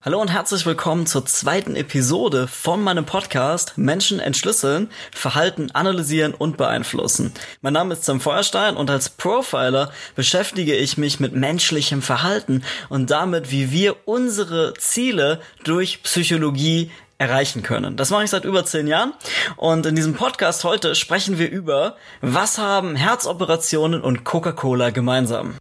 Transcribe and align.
Hallo 0.00 0.20
und 0.20 0.28
herzlich 0.28 0.64
willkommen 0.64 1.06
zur 1.06 1.26
zweiten 1.26 1.74
Episode 1.74 2.46
von 2.46 2.80
meinem 2.80 3.04
Podcast 3.04 3.76
Menschen 3.76 4.20
entschlüsseln, 4.20 4.92
Verhalten 5.12 5.72
analysieren 5.72 6.34
und 6.34 6.56
beeinflussen. 6.56 7.34
Mein 7.62 7.72
Name 7.72 7.94
ist 7.94 8.04
Sam 8.04 8.20
Feuerstein 8.20 8.76
und 8.76 8.90
als 8.90 9.08
Profiler 9.08 9.90
beschäftige 10.14 10.76
ich 10.76 10.98
mich 10.98 11.18
mit 11.18 11.32
menschlichem 11.32 12.00
Verhalten 12.00 12.62
und 12.88 13.10
damit, 13.10 13.50
wie 13.50 13.72
wir 13.72 13.96
unsere 14.04 14.74
Ziele 14.74 15.40
durch 15.64 16.04
Psychologie 16.04 16.92
erreichen 17.18 17.64
können. 17.64 17.96
Das 17.96 18.10
mache 18.10 18.22
ich 18.22 18.30
seit 18.30 18.44
über 18.44 18.64
zehn 18.64 18.86
Jahren 18.86 19.14
und 19.56 19.84
in 19.84 19.96
diesem 19.96 20.14
Podcast 20.14 20.62
heute 20.62 20.94
sprechen 20.94 21.40
wir 21.40 21.50
über, 21.50 21.96
was 22.20 22.58
haben 22.58 22.94
Herzoperationen 22.94 24.00
und 24.02 24.22
Coca-Cola 24.22 24.90
gemeinsam. 24.90 25.56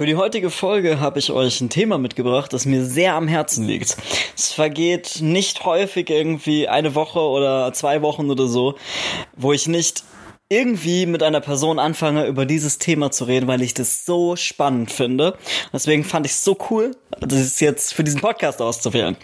Für 0.00 0.06
die 0.06 0.16
heutige 0.16 0.48
Folge 0.48 0.98
habe 0.98 1.18
ich 1.18 1.30
euch 1.30 1.60
ein 1.60 1.68
Thema 1.68 1.98
mitgebracht, 1.98 2.54
das 2.54 2.64
mir 2.64 2.86
sehr 2.86 3.12
am 3.16 3.28
Herzen 3.28 3.66
liegt. 3.66 3.98
Es 4.34 4.50
vergeht 4.50 5.18
nicht 5.20 5.66
häufig 5.66 6.08
irgendwie 6.08 6.68
eine 6.68 6.94
Woche 6.94 7.20
oder 7.20 7.70
zwei 7.74 8.00
Wochen 8.00 8.30
oder 8.30 8.46
so, 8.46 8.76
wo 9.36 9.52
ich 9.52 9.68
nicht 9.68 10.04
irgendwie 10.48 11.04
mit 11.04 11.22
einer 11.22 11.42
Person 11.42 11.78
anfange, 11.78 12.24
über 12.24 12.46
dieses 12.46 12.78
Thema 12.78 13.10
zu 13.10 13.24
reden, 13.24 13.46
weil 13.46 13.60
ich 13.60 13.74
das 13.74 14.06
so 14.06 14.36
spannend 14.36 14.90
finde. 14.90 15.36
Deswegen 15.70 16.04
fand 16.04 16.24
ich 16.24 16.32
es 16.32 16.44
so 16.44 16.56
cool, 16.70 16.96
das 17.20 17.60
jetzt 17.60 17.92
für 17.92 18.02
diesen 18.02 18.22
Podcast 18.22 18.62
auszuwählen. 18.62 19.18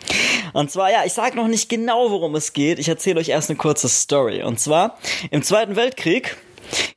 Und 0.53 0.71
zwar, 0.71 0.93
ja, 0.93 1.05
ich 1.07 1.15
sage 1.15 1.37
noch 1.37 1.49
nicht 1.49 1.71
genau, 1.71 2.11
worum 2.11 2.35
es 2.35 2.53
geht. 2.53 2.79
Ich 2.79 2.89
erzähle 2.91 3.19
euch 3.19 3.31
erst 3.31 3.49
eine 3.49 3.57
kurze 3.57 3.89
Story. 3.89 4.43
Und 4.43 4.61
zwar, 4.61 4.99
im 5.31 5.43
Zweiten 5.43 5.75
Weltkrieg 5.75 6.37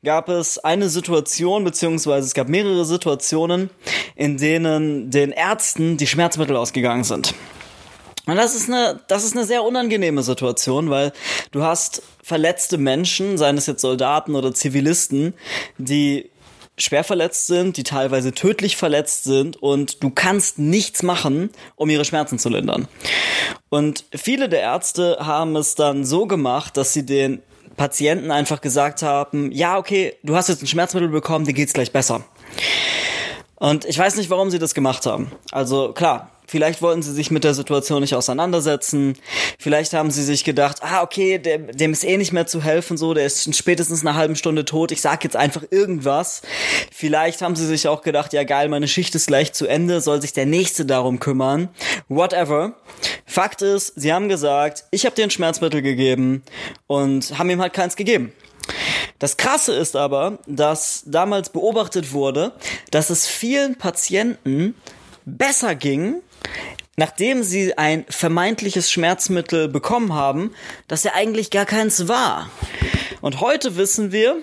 gab 0.04 0.30
es 0.30 0.58
eine 0.60 0.90
Situation, 0.90 1.64
beziehungsweise 1.64 2.28
es 2.28 2.34
gab 2.34 2.50
mehrere 2.50 2.86
Situationen, 2.86 3.70
in 4.16 4.38
denen 4.38 5.12
den 5.12 5.32
Ärzten 5.32 5.98
die 5.98 6.08
Schmerzmittel 6.08 6.56
ausgegangen 6.56 7.04
sind. 7.04 7.34
Und 8.26 8.36
das 8.36 8.56
ist 8.56 8.70
eine, 8.70 9.00
das 9.08 9.24
ist 9.24 9.36
eine 9.36 9.46
sehr 9.46 9.64
unangenehme 9.64 10.22
Situation, 10.22 10.90
weil 10.90 11.14
du 11.52 11.64
hast 11.64 12.04
verletzte 12.22 12.78
Menschen, 12.78 13.38
seien 13.38 13.58
es 13.58 13.66
jetzt 13.66 13.82
Soldaten 13.82 14.36
oder 14.36 14.54
Zivilisten, 14.54 15.34
die 15.80 16.30
schwer 16.78 17.04
verletzt 17.04 17.48
sind, 17.48 17.78
die 17.78 17.84
teilweise 17.84 18.32
tödlich 18.32 18.78
verletzt 18.78 19.24
sind 19.24 19.58
und 19.58 20.04
du 20.04 20.12
kannst 20.12 20.60
nichts 20.60 21.04
machen, 21.04 21.50
um 21.76 21.90
ihre 21.90 22.06
Schmerzen 22.06 22.40
zu 22.40 22.50
lindern. 22.50 22.88
Und 23.70 24.06
viele 24.14 24.48
der 24.48 24.62
Ärzte 24.62 25.18
haben 25.20 25.56
es 25.56 25.76
dann 25.76 26.06
so 26.06 26.26
gemacht, 26.26 26.78
dass 26.78 26.94
sie 26.94 27.06
den 27.06 27.42
Patienten 27.80 28.30
einfach 28.30 28.60
gesagt 28.60 29.04
haben, 29.04 29.54
ja, 29.54 29.78
okay, 29.78 30.18
du 30.22 30.36
hast 30.36 30.50
jetzt 30.50 30.62
ein 30.62 30.68
Schmerzmittel 30.68 31.08
bekommen, 31.08 31.46
dir 31.46 31.54
geht's 31.54 31.72
gleich 31.72 31.94
besser. 31.94 32.26
Und 33.56 33.86
ich 33.86 33.98
weiß 33.98 34.18
nicht, 34.18 34.30
warum 34.30 34.50
sie 34.50 34.60
das 34.60 34.74
gemacht 34.74 35.06
haben. 35.06 35.32
Also 35.52 35.94
klar, 35.94 36.30
Vielleicht 36.50 36.82
wollten 36.82 37.04
sie 37.04 37.14
sich 37.14 37.30
mit 37.30 37.44
der 37.44 37.54
Situation 37.54 38.02
nicht 38.02 38.16
auseinandersetzen. 38.16 39.14
Vielleicht 39.60 39.94
haben 39.94 40.10
sie 40.10 40.24
sich 40.24 40.44
gedacht, 40.44 40.78
ah, 40.82 41.04
okay, 41.04 41.38
dem, 41.38 41.68
dem 41.78 41.92
ist 41.92 42.04
eh 42.04 42.18
nicht 42.18 42.34
mehr 42.34 42.48
zu 42.48 42.64
helfen, 42.64 42.98
so, 42.98 43.14
der 43.14 43.28
ist 43.28 43.56
spätestens 43.56 44.02
eine 44.02 44.16
halbe 44.16 44.36
Stunde 44.36 44.66
tot. 44.66 44.92
Ich 44.92 45.00
sag 45.00 45.24
jetzt 45.24 45.36
einfach 45.36 45.62
irgendwas. 45.70 46.42
Vielleicht 46.92 47.44
haben 47.44 47.56
sie 47.56 47.68
sich 47.68 47.88
auch 47.88 48.02
gedacht, 48.02 48.34
ja 48.34 48.44
geil, 48.46 48.68
meine 48.68 48.88
Schicht 48.88 49.14
ist 49.14 49.28
gleich 49.28 49.54
zu 49.54 49.68
Ende, 49.68 50.02
soll 50.02 50.24
sich 50.24 50.34
der 50.34 50.48
Nächste 50.48 50.88
darum 50.88 51.20
kümmern. 51.20 51.70
Whatever. 52.08 52.74
Fakt 53.28 53.62
ist, 53.62 53.94
sie 53.96 54.12
haben 54.12 54.28
gesagt, 54.28 54.86
ich 54.90 55.06
habe 55.06 55.16
dir 55.16 55.26
ein 55.26 55.30
Schmerzmittel 55.30 55.84
gegeben 55.84 56.42
und 56.88 57.38
haben 57.38 57.52
ihm 57.52 57.62
halt 57.62 57.74
keins 57.74 57.96
gegeben. 57.96 58.34
Das 59.20 59.38
Krasse 59.38 59.76
ist 59.76 59.96
aber, 59.96 60.40
dass 60.48 61.04
damals 61.06 61.52
beobachtet 61.52 62.12
wurde, 62.12 62.54
dass 62.90 63.12
es 63.12 63.28
vielen 63.28 63.78
Patienten 63.78 64.74
besser 65.26 65.76
ging, 65.76 66.24
nachdem 66.96 67.44
sie 67.44 67.78
ein 67.78 68.06
vermeintliches 68.10 68.92
Schmerzmittel 68.92 69.70
bekommen 69.70 70.14
haben, 70.14 70.52
dass 70.88 71.06
er 71.06 71.16
eigentlich 71.16 71.50
gar 71.50 71.66
keins 71.66 72.08
war. 72.08 72.50
Und 73.22 73.40
heute 73.40 73.78
wissen 73.78 74.12
wir, 74.12 74.38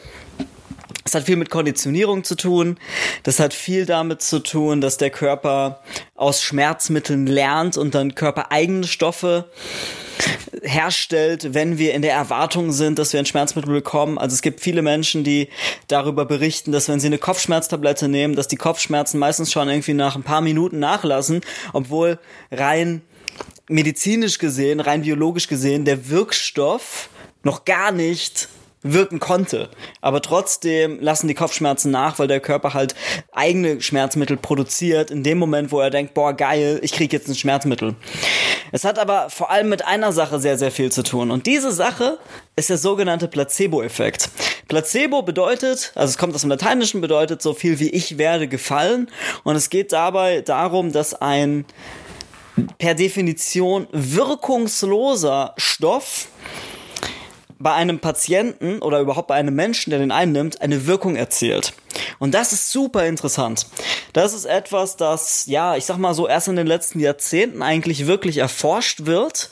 es 1.04 1.14
hat 1.14 1.24
viel 1.24 1.36
mit 1.36 1.50
Konditionierung 1.50 2.24
zu 2.24 2.34
tun. 2.34 2.78
Das 3.22 3.38
hat 3.38 3.54
viel 3.54 3.86
damit 3.86 4.22
zu 4.22 4.40
tun, 4.40 4.80
dass 4.80 4.96
der 4.96 5.10
Körper 5.10 5.82
aus 6.14 6.42
Schmerzmitteln 6.42 7.26
lernt 7.26 7.76
und 7.76 7.94
dann 7.94 8.14
körpereigene 8.14 8.86
Stoffe 8.86 9.48
herstellt, 10.62 11.54
wenn 11.54 11.78
wir 11.78 11.94
in 11.94 12.02
der 12.02 12.12
Erwartung 12.12 12.72
sind, 12.72 12.98
dass 12.98 13.12
wir 13.12 13.20
ein 13.20 13.26
Schmerzmittel 13.26 13.72
bekommen. 13.72 14.18
Also 14.18 14.34
es 14.34 14.42
gibt 14.42 14.60
viele 14.60 14.82
Menschen, 14.82 15.24
die 15.24 15.48
darüber 15.88 16.24
berichten, 16.24 16.72
dass 16.72 16.88
wenn 16.88 17.00
sie 17.00 17.06
eine 17.06 17.18
Kopfschmerztablette 17.18 18.08
nehmen, 18.08 18.36
dass 18.36 18.48
die 18.48 18.56
Kopfschmerzen 18.56 19.18
meistens 19.18 19.52
schon 19.52 19.68
irgendwie 19.68 19.94
nach 19.94 20.16
ein 20.16 20.22
paar 20.22 20.40
Minuten 20.40 20.78
nachlassen, 20.78 21.40
obwohl 21.72 22.18
rein 22.50 23.02
medizinisch 23.68 24.38
gesehen, 24.38 24.80
rein 24.80 25.02
biologisch 25.02 25.48
gesehen, 25.48 25.84
der 25.84 26.08
Wirkstoff 26.08 27.08
noch 27.42 27.64
gar 27.64 27.92
nicht 27.92 28.48
wirken 28.92 29.20
konnte. 29.20 29.68
Aber 30.00 30.22
trotzdem 30.22 31.00
lassen 31.00 31.28
die 31.28 31.34
Kopfschmerzen 31.34 31.90
nach, 31.90 32.18
weil 32.18 32.28
der 32.28 32.40
Körper 32.40 32.74
halt 32.74 32.94
eigene 33.32 33.80
Schmerzmittel 33.80 34.36
produziert 34.36 35.10
in 35.10 35.22
dem 35.22 35.38
Moment, 35.38 35.72
wo 35.72 35.80
er 35.80 35.90
denkt, 35.90 36.14
boah, 36.14 36.32
geil, 36.32 36.78
ich 36.82 36.92
krieg 36.92 37.12
jetzt 37.12 37.28
ein 37.28 37.34
Schmerzmittel. 37.34 37.94
Es 38.72 38.84
hat 38.84 38.98
aber 38.98 39.30
vor 39.30 39.50
allem 39.50 39.68
mit 39.68 39.86
einer 39.86 40.12
Sache 40.12 40.40
sehr, 40.40 40.58
sehr 40.58 40.70
viel 40.70 40.90
zu 40.90 41.02
tun. 41.02 41.30
Und 41.30 41.46
diese 41.46 41.72
Sache 41.72 42.18
ist 42.56 42.70
der 42.70 42.78
sogenannte 42.78 43.28
Placebo-Effekt. 43.28 44.30
Placebo 44.68 45.22
bedeutet, 45.22 45.92
also 45.94 46.10
es 46.10 46.18
kommt 46.18 46.34
aus 46.34 46.40
dem 46.40 46.50
Lateinischen, 46.50 47.00
bedeutet 47.00 47.40
so 47.40 47.54
viel 47.54 47.78
wie 47.78 47.90
ich 47.90 48.18
werde 48.18 48.48
gefallen. 48.48 49.10
Und 49.44 49.56
es 49.56 49.70
geht 49.70 49.92
dabei 49.92 50.40
darum, 50.40 50.92
dass 50.92 51.14
ein 51.14 51.64
per 52.78 52.94
Definition 52.94 53.86
wirkungsloser 53.92 55.54
Stoff 55.56 56.28
bei 57.58 57.72
einem 57.72 58.00
Patienten 58.00 58.80
oder 58.80 59.00
überhaupt 59.00 59.28
bei 59.28 59.34
einem 59.34 59.54
Menschen, 59.54 59.90
der 59.90 59.98
den 59.98 60.12
einnimmt, 60.12 60.60
eine 60.60 60.86
Wirkung 60.86 61.16
erzielt. 61.16 61.72
Und 62.18 62.34
das 62.34 62.52
ist 62.52 62.70
super 62.70 63.06
interessant. 63.06 63.66
Das 64.12 64.34
ist 64.34 64.44
etwas, 64.44 64.96
das, 64.96 65.46
ja, 65.46 65.76
ich 65.76 65.84
sag 65.84 65.98
mal 65.98 66.14
so, 66.14 66.28
erst 66.28 66.48
in 66.48 66.56
den 66.56 66.66
letzten 66.66 67.00
Jahrzehnten 67.00 67.62
eigentlich 67.62 68.06
wirklich 68.06 68.38
erforscht 68.38 69.06
wird. 69.06 69.50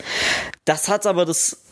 Das 0.65 0.89
hat 0.89 1.07
aber 1.07 1.25
das, 1.25 1.63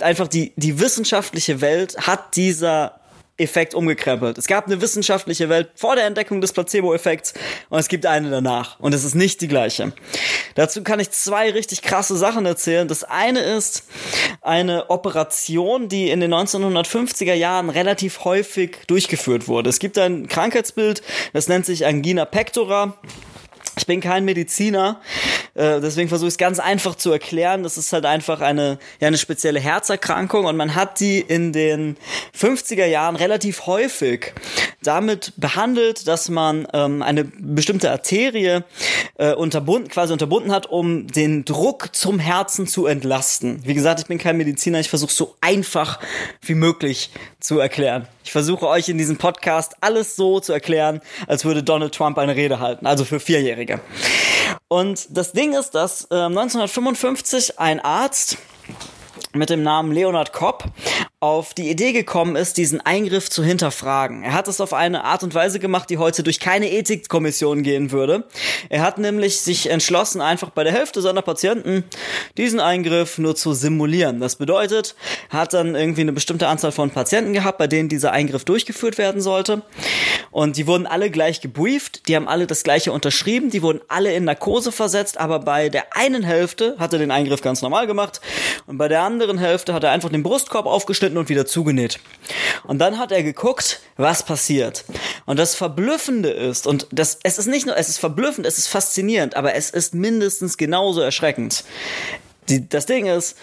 einfach 0.00 0.28
die, 0.28 0.52
die 0.56 0.80
wissenschaftliche 0.80 1.60
Welt 1.60 1.96
hat 1.98 2.36
dieser 2.36 3.00
Effekt 3.38 3.74
umgekrempelt. 3.74 4.36
Es 4.36 4.46
gab 4.46 4.66
eine 4.66 4.80
wissenschaftliche 4.80 5.48
Welt 5.48 5.70
vor 5.74 5.96
der 5.96 6.04
Entdeckung 6.04 6.40
des 6.40 6.52
Placebo-Effekts 6.52 7.34
und 7.70 7.78
es 7.78 7.88
gibt 7.88 8.04
eine 8.04 8.30
danach 8.30 8.78
und 8.78 8.94
es 8.94 9.04
ist 9.04 9.14
nicht 9.14 9.40
die 9.40 9.48
gleiche. 9.48 9.92
Dazu 10.54 10.82
kann 10.82 11.00
ich 11.00 11.10
zwei 11.10 11.50
richtig 11.50 11.82
krasse 11.82 12.16
Sachen 12.16 12.44
erzählen. 12.44 12.88
Das 12.88 13.04
eine 13.04 13.40
ist 13.40 13.84
eine 14.42 14.90
Operation, 14.90 15.88
die 15.88 16.10
in 16.10 16.20
den 16.20 16.32
1950er 16.32 17.34
Jahren 17.34 17.70
relativ 17.70 18.24
häufig 18.24 18.76
durchgeführt 18.86 19.48
wurde. 19.48 19.70
Es 19.70 19.78
gibt 19.78 19.96
ein 19.96 20.28
Krankheitsbild, 20.28 21.02
das 21.32 21.48
nennt 21.48 21.64
sich 21.64 21.86
Angina 21.86 22.26
pectora. 22.26 22.98
Ich 23.78 23.86
bin 23.86 24.02
kein 24.02 24.26
Mediziner, 24.26 25.00
äh, 25.54 25.80
deswegen 25.80 26.08
versuche 26.08 26.28
ich 26.28 26.34
es 26.34 26.38
ganz 26.38 26.58
einfach 26.58 26.94
zu 26.94 27.12
erklären. 27.12 27.62
Das 27.62 27.76
ist 27.76 27.92
halt 27.92 28.06
einfach 28.06 28.40
eine, 28.40 28.78
ja, 29.00 29.08
eine 29.08 29.18
spezielle 29.18 29.60
Herzerkrankung 29.60 30.46
und 30.46 30.56
man 30.56 30.74
hat 30.74 31.00
die 31.00 31.20
in 31.20 31.52
den 31.52 31.96
50er 32.38 32.86
Jahren 32.86 33.16
relativ 33.16 33.66
häufig 33.66 34.32
damit 34.82 35.32
behandelt, 35.36 36.06
dass 36.08 36.28
man 36.28 36.66
ähm, 36.72 37.02
eine 37.02 37.24
bestimmte 37.24 37.90
Arterie 37.90 38.60
äh, 39.16 39.34
unterbunden, 39.34 39.88
quasi 39.88 40.12
unterbunden 40.12 40.52
hat, 40.52 40.66
um 40.66 41.06
den 41.06 41.44
Druck 41.44 41.94
zum 41.94 42.18
Herzen 42.18 42.66
zu 42.66 42.86
entlasten. 42.86 43.60
Wie 43.64 43.74
gesagt, 43.74 44.00
ich 44.00 44.06
bin 44.06 44.18
kein 44.18 44.36
Mediziner, 44.36 44.80
ich 44.80 44.88
versuche 44.88 45.12
so 45.12 45.36
einfach 45.40 46.00
wie 46.42 46.54
möglich 46.54 47.10
zu 47.40 47.58
erklären. 47.58 48.06
Ich 48.24 48.32
versuche 48.32 48.66
euch 48.66 48.88
in 48.88 48.98
diesem 48.98 49.16
Podcast 49.16 49.76
alles 49.80 50.16
so 50.16 50.40
zu 50.40 50.52
erklären, 50.52 51.00
als 51.26 51.44
würde 51.44 51.62
Donald 51.62 51.94
Trump 51.94 52.18
eine 52.18 52.36
Rede 52.36 52.60
halten, 52.60 52.86
also 52.86 53.04
für 53.04 53.20
Vierjährige. 53.20 53.80
Und 54.68 55.06
das 55.10 55.32
Ding 55.32 55.54
ist, 55.54 55.70
dass 55.70 56.04
äh, 56.10 56.14
1955 56.14 57.58
ein 57.58 57.80
Arzt 57.80 58.38
mit 59.32 59.50
dem 59.50 59.62
Namen 59.62 59.92
Leonard 59.92 60.32
Kopp 60.32 60.64
auf 61.22 61.54
die 61.54 61.70
Idee 61.70 61.92
gekommen 61.92 62.34
ist, 62.34 62.56
diesen 62.56 62.80
Eingriff 62.80 63.30
zu 63.30 63.44
hinterfragen. 63.44 64.24
Er 64.24 64.32
hat 64.32 64.48
es 64.48 64.60
auf 64.60 64.72
eine 64.72 65.04
Art 65.04 65.22
und 65.22 65.36
Weise 65.36 65.60
gemacht, 65.60 65.88
die 65.88 65.98
heute 65.98 66.24
durch 66.24 66.40
keine 66.40 66.72
Ethikkommission 66.72 67.62
gehen 67.62 67.92
würde. 67.92 68.24
Er 68.70 68.82
hat 68.82 68.98
nämlich 68.98 69.40
sich 69.40 69.70
entschlossen, 69.70 70.20
einfach 70.20 70.50
bei 70.50 70.64
der 70.64 70.72
Hälfte 70.72 71.00
seiner 71.00 71.22
Patienten 71.22 71.84
diesen 72.36 72.58
Eingriff 72.58 73.18
nur 73.18 73.36
zu 73.36 73.52
simulieren. 73.52 74.18
Das 74.18 74.34
bedeutet, 74.34 74.96
er 75.30 75.38
hat 75.38 75.52
dann 75.54 75.76
irgendwie 75.76 76.00
eine 76.00 76.12
bestimmte 76.12 76.48
Anzahl 76.48 76.72
von 76.72 76.90
Patienten 76.90 77.32
gehabt, 77.34 77.58
bei 77.58 77.68
denen 77.68 77.88
dieser 77.88 78.10
Eingriff 78.10 78.44
durchgeführt 78.44 78.98
werden 78.98 79.20
sollte. 79.20 79.62
Und 80.32 80.56
die 80.56 80.66
wurden 80.66 80.88
alle 80.88 81.08
gleich 81.08 81.40
gebrieft, 81.40 82.08
die 82.08 82.16
haben 82.16 82.26
alle 82.26 82.48
das 82.48 82.64
gleiche 82.64 82.90
unterschrieben, 82.90 83.50
die 83.50 83.62
wurden 83.62 83.80
alle 83.86 84.12
in 84.12 84.24
Narkose 84.24 84.72
versetzt, 84.72 85.18
aber 85.18 85.38
bei 85.38 85.68
der 85.68 85.94
einen 85.96 86.24
Hälfte 86.24 86.74
hat 86.80 86.92
er 86.92 86.98
den 86.98 87.12
Eingriff 87.12 87.42
ganz 87.42 87.62
normal 87.62 87.86
gemacht 87.86 88.20
und 88.66 88.76
bei 88.76 88.88
der 88.88 89.02
anderen 89.02 89.38
Hälfte 89.38 89.72
hat 89.72 89.84
er 89.84 89.92
einfach 89.92 90.08
den 90.08 90.24
Brustkorb 90.24 90.66
aufgeschnitten 90.66 91.11
und 91.16 91.28
wieder 91.28 91.46
zugenäht. 91.46 92.00
Und 92.64 92.78
dann 92.78 92.98
hat 92.98 93.12
er 93.12 93.22
geguckt, 93.22 93.80
was 93.96 94.24
passiert. 94.24 94.84
Und 95.26 95.38
das 95.38 95.54
Verblüffende 95.54 96.30
ist, 96.30 96.66
und 96.66 96.86
das, 96.90 97.18
es 97.22 97.38
ist 97.38 97.46
nicht 97.46 97.66
nur, 97.66 97.76
es 97.76 97.88
ist 97.88 97.98
verblüffend, 97.98 98.46
es 98.46 98.58
ist 98.58 98.68
faszinierend, 98.68 99.36
aber 99.36 99.54
es 99.54 99.70
ist 99.70 99.94
mindestens 99.94 100.56
genauso 100.56 101.00
erschreckend. 101.00 101.64
Die, 102.48 102.68
das 102.68 102.86
Ding 102.86 103.06
ist, 103.06 103.36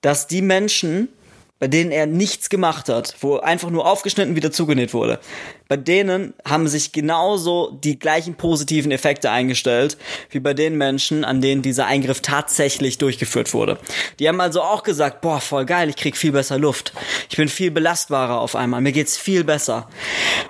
dass 0.00 0.26
die 0.26 0.42
Menschen, 0.42 1.08
bei 1.58 1.66
denen 1.66 1.90
er 1.90 2.06
nichts 2.06 2.48
gemacht 2.48 2.88
hat, 2.88 3.16
wo 3.20 3.38
einfach 3.38 3.70
nur 3.70 3.86
aufgeschnitten 3.86 4.36
wieder 4.36 4.52
zugenäht 4.52 4.94
wurde. 4.94 5.18
Bei 5.66 5.76
denen 5.76 6.32
haben 6.44 6.68
sich 6.68 6.92
genauso 6.92 7.78
die 7.82 7.98
gleichen 7.98 8.36
positiven 8.36 8.90
Effekte 8.90 9.30
eingestellt, 9.30 9.98
wie 10.30 10.40
bei 10.40 10.54
den 10.54 10.78
Menschen, 10.78 11.24
an 11.24 11.42
denen 11.42 11.60
dieser 11.62 11.86
Eingriff 11.86 12.20
tatsächlich 12.20 12.98
durchgeführt 12.98 13.52
wurde. 13.52 13.78
Die 14.18 14.28
haben 14.28 14.40
also 14.40 14.62
auch 14.62 14.82
gesagt, 14.82 15.20
boah, 15.20 15.40
voll 15.40 15.66
geil, 15.66 15.90
ich 15.90 15.96
krieg 15.96 16.16
viel 16.16 16.32
besser 16.32 16.58
Luft. 16.58 16.92
Ich 17.28 17.36
bin 17.36 17.48
viel 17.48 17.70
belastbarer 17.70 18.40
auf 18.40 18.54
einmal, 18.54 18.80
mir 18.80 18.92
geht's 18.92 19.16
viel 19.16 19.44
besser. 19.44 19.88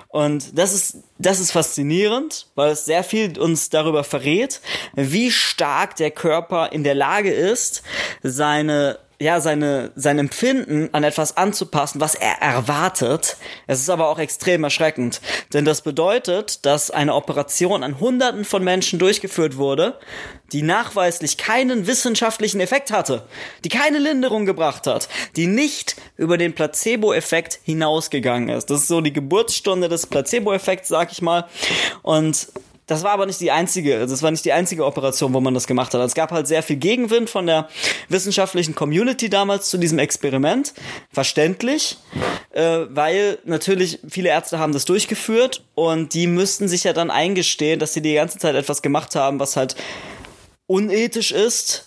Und 0.07 0.57
das 0.57 0.73
ist, 0.73 0.97
das 1.17 1.39
ist 1.39 1.51
faszinierend, 1.51 2.47
weil 2.55 2.71
es 2.71 2.85
sehr 2.85 3.03
viel 3.03 3.37
uns 3.37 3.69
darüber 3.69 4.03
verrät, 4.03 4.61
wie 4.95 5.31
stark 5.31 5.95
der 5.97 6.11
Körper 6.11 6.71
in 6.71 6.83
der 6.83 6.95
Lage 6.95 7.31
ist, 7.31 7.83
seine 8.23 8.99
ja, 9.21 9.41
seine, 9.41 9.91
sein 9.95 10.17
Empfinden 10.17 10.89
an 10.93 11.03
etwas 11.03 11.35
anzupassen, 11.35 11.99
was 11.99 12.15
er 12.15 12.41
erwartet. 12.41 13.35
Es 13.67 13.81
ist 13.81 13.89
aber 13.89 14.07
auch 14.07 14.17
extrem 14.17 14.63
erschreckend. 14.63 15.19
Denn 15.53 15.65
das 15.65 15.81
bedeutet, 15.81 16.65
dass 16.65 16.89
eine 16.89 17.13
Operation 17.13 17.83
an 17.83 17.99
Hunderten 17.99 18.45
von 18.45 18.63
Menschen 18.63 18.97
durchgeführt 18.97 19.57
wurde, 19.57 19.99
die 20.53 20.61
nachweislich 20.61 21.37
keinen 21.37 21.85
wissenschaftlichen 21.85 22.61
Effekt 22.61 22.91
hatte, 22.91 23.25
die 23.65 23.69
keine 23.69 23.99
Linderung 23.99 24.45
gebracht 24.45 24.87
hat, 24.87 25.09
die 25.35 25.47
nicht 25.47 25.97
über 26.15 26.37
den 26.37 26.55
Placebo-Effekt 26.55 27.59
hinausgegangen 27.63 28.47
ist. 28.47 28.69
Das 28.69 28.81
ist 28.81 28.87
so 28.87 29.01
die 29.01 29.13
Geburtsstunde 29.13 29.89
des 29.89 30.07
Placebo-Effekts, 30.07 30.87
sag 30.87 31.11
ich 31.11 31.21
mal. 31.21 31.45
Und 32.03 32.47
das 32.89 33.03
war 33.03 33.11
aber 33.11 33.27
nicht 33.27 33.39
die 33.39 33.51
einzige, 33.51 33.99
das 33.99 34.23
war 34.23 34.31
nicht 34.31 34.43
die 34.45 34.51
einzige 34.51 34.83
Operation, 34.83 35.33
wo 35.33 35.39
man 35.39 35.53
das 35.53 35.67
gemacht 35.67 35.93
hat. 35.93 36.01
Es 36.01 36.15
gab 36.15 36.31
halt 36.31 36.47
sehr 36.47 36.63
viel 36.63 36.77
Gegenwind 36.77 37.29
von 37.29 37.45
der 37.45 37.69
wissenschaftlichen 38.09 38.73
Community 38.73 39.29
damals 39.29 39.69
zu 39.69 39.77
diesem 39.77 39.99
Experiment. 39.99 40.73
Verständlich, 41.11 41.97
äh, 42.51 42.79
weil 42.89 43.37
natürlich 43.45 43.99
viele 44.09 44.29
Ärzte 44.29 44.57
haben 44.57 44.73
das 44.73 44.85
durchgeführt 44.85 45.63
und 45.75 46.15
die 46.15 46.25
müssten 46.25 46.67
sich 46.67 46.83
ja 46.83 46.93
dann 46.93 47.11
eingestehen, 47.11 47.79
dass 47.79 47.93
sie 47.93 48.01
die 48.01 48.15
ganze 48.15 48.39
Zeit 48.39 48.55
etwas 48.55 48.81
gemacht 48.81 49.15
haben, 49.15 49.39
was 49.39 49.55
halt 49.55 49.75
unethisch 50.65 51.31
ist, 51.31 51.85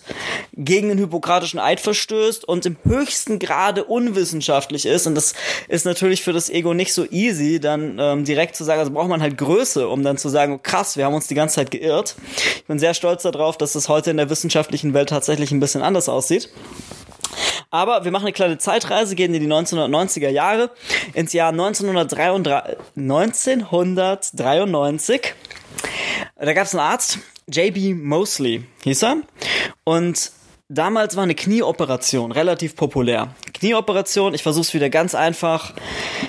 gegen 0.55 0.89
den 0.89 0.99
hypokratischen 0.99 1.59
Eid 1.59 1.79
verstößt 1.79 2.45
und 2.45 2.65
im 2.65 2.77
höchsten 2.83 3.39
Grade 3.39 3.83
unwissenschaftlich 3.83 4.85
ist. 4.85 5.07
Und 5.07 5.15
das 5.15 5.33
ist 5.67 5.85
natürlich 5.85 6.21
für 6.21 6.31
das 6.31 6.49
Ego 6.49 6.73
nicht 6.73 6.93
so 6.93 7.05
easy, 7.09 7.59
dann 7.59 7.97
ähm, 7.99 8.23
direkt 8.23 8.55
zu 8.55 8.63
sagen, 8.63 8.79
also 8.79 8.91
braucht 8.91 9.09
man 9.09 9.21
halt 9.21 9.37
Größe, 9.37 9.87
um 9.87 10.03
dann 10.03 10.17
zu 10.17 10.29
sagen, 10.29 10.53
oh, 10.53 10.59
krass, 10.61 10.95
wir 10.95 11.05
haben 11.05 11.15
uns 11.15 11.27
die 11.27 11.35
ganze 11.35 11.55
Zeit 11.55 11.71
geirrt. 11.71 12.15
Ich 12.55 12.65
bin 12.65 12.77
sehr 12.77 12.93
stolz 12.93 13.23
darauf, 13.23 13.57
dass 13.57 13.75
es 13.75 13.89
heute 13.89 14.11
in 14.11 14.17
der 14.17 14.29
wissenschaftlichen 14.29 14.93
Welt 14.93 15.09
tatsächlich 15.09 15.51
ein 15.51 15.59
bisschen 15.59 15.81
anders 15.81 16.07
aussieht. 16.07 16.49
Aber 17.71 18.05
wir 18.05 18.11
machen 18.11 18.25
eine 18.25 18.33
kleine 18.33 18.59
Zeitreise, 18.59 19.15
gehen 19.15 19.33
in 19.33 19.41
die 19.41 19.47
1990er 19.47 20.29
Jahre, 20.29 20.69
ins 21.15 21.33
Jahr 21.33 21.49
1933, 21.49 22.77
1993. 22.95 25.33
Da 26.39 26.53
gab 26.53 26.67
es 26.67 26.75
einen 26.75 26.81
Arzt, 26.81 27.17
JB 27.47 27.95
Mosley 27.95 28.65
hieß 28.83 29.03
er. 29.03 29.17
Und 29.83 30.31
damals 30.69 31.15
war 31.15 31.23
eine 31.23 31.35
Knieoperation 31.35 32.31
relativ 32.31 32.75
populär. 32.75 33.35
Knieoperation, 33.53 34.33
ich 34.33 34.43
versuche 34.43 34.63
es 34.63 34.73
wieder 34.73 34.89
ganz 34.89 35.15
einfach 35.15 35.73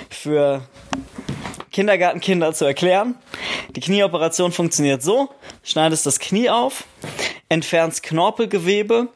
für 0.09 0.61
Kindergartenkinder 1.71 2.53
zu 2.53 2.65
erklären. 2.65 3.15
Die 3.75 3.81
Knieoperation 3.81 4.51
funktioniert 4.51 5.03
so: 5.03 5.29
schneidest 5.63 6.05
das 6.05 6.19
Knie 6.19 6.49
auf, 6.49 6.85
entfernst 7.49 8.03
Knorpelgewebe, 8.03 9.09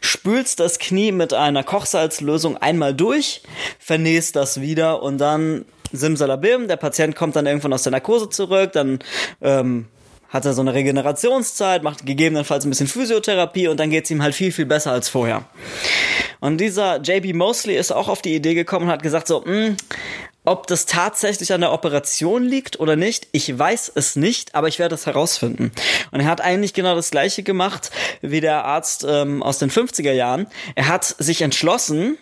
spülst 0.00 0.60
das 0.60 0.78
Knie 0.78 1.12
mit 1.12 1.32
einer 1.32 1.64
Kochsalzlösung 1.64 2.56
einmal 2.56 2.94
durch, 2.94 3.42
vernähst 3.78 4.36
das 4.36 4.60
wieder 4.60 5.02
und 5.02 5.18
dann 5.18 5.64
simsalabim, 5.92 6.68
der 6.68 6.76
Patient 6.76 7.14
kommt 7.14 7.36
dann 7.36 7.46
irgendwann 7.46 7.72
aus 7.72 7.82
der 7.82 7.92
Narkose 7.92 8.30
zurück, 8.30 8.72
dann 8.72 8.98
ähm, 9.42 9.86
hat 10.32 10.46
er 10.46 10.54
so 10.54 10.62
eine 10.62 10.72
Regenerationszeit, 10.72 11.82
macht 11.82 12.06
gegebenenfalls 12.06 12.64
ein 12.64 12.70
bisschen 12.70 12.88
Physiotherapie 12.88 13.68
und 13.68 13.78
dann 13.78 13.90
geht's 13.90 14.10
ihm 14.10 14.22
halt 14.22 14.34
viel, 14.34 14.50
viel 14.50 14.66
besser 14.66 14.90
als 14.90 15.08
vorher. 15.10 15.44
Und 16.40 16.58
dieser 16.58 17.00
JB 17.00 17.34
Mosley 17.34 17.76
ist 17.76 17.92
auch 17.92 18.08
auf 18.08 18.22
die 18.22 18.34
Idee 18.34 18.54
gekommen 18.54 18.86
und 18.86 18.92
hat 18.92 19.02
gesagt 19.02 19.28
so, 19.28 19.42
mh, 19.42 19.46
hm, 19.46 19.76
ob 20.44 20.66
das 20.66 20.86
tatsächlich 20.86 21.52
an 21.52 21.60
der 21.60 21.72
Operation 21.72 22.42
liegt 22.42 22.80
oder 22.80 22.96
nicht, 22.96 23.28
ich 23.30 23.56
weiß 23.56 23.92
es 23.94 24.16
nicht, 24.16 24.56
aber 24.56 24.66
ich 24.66 24.80
werde 24.80 24.96
es 24.96 25.06
herausfinden. 25.06 25.70
Und 26.10 26.20
er 26.20 26.26
hat 26.26 26.40
eigentlich 26.40 26.74
genau 26.74 26.96
das 26.96 27.12
gleiche 27.12 27.44
gemacht 27.44 27.92
wie 28.22 28.40
der 28.40 28.64
Arzt 28.64 29.06
ähm, 29.08 29.42
aus 29.42 29.58
den 29.58 29.70
50er 29.70 30.10
Jahren. 30.12 30.48
Er 30.74 30.88
hat 30.88 31.04
sich 31.04 31.42
entschlossen, 31.42 32.18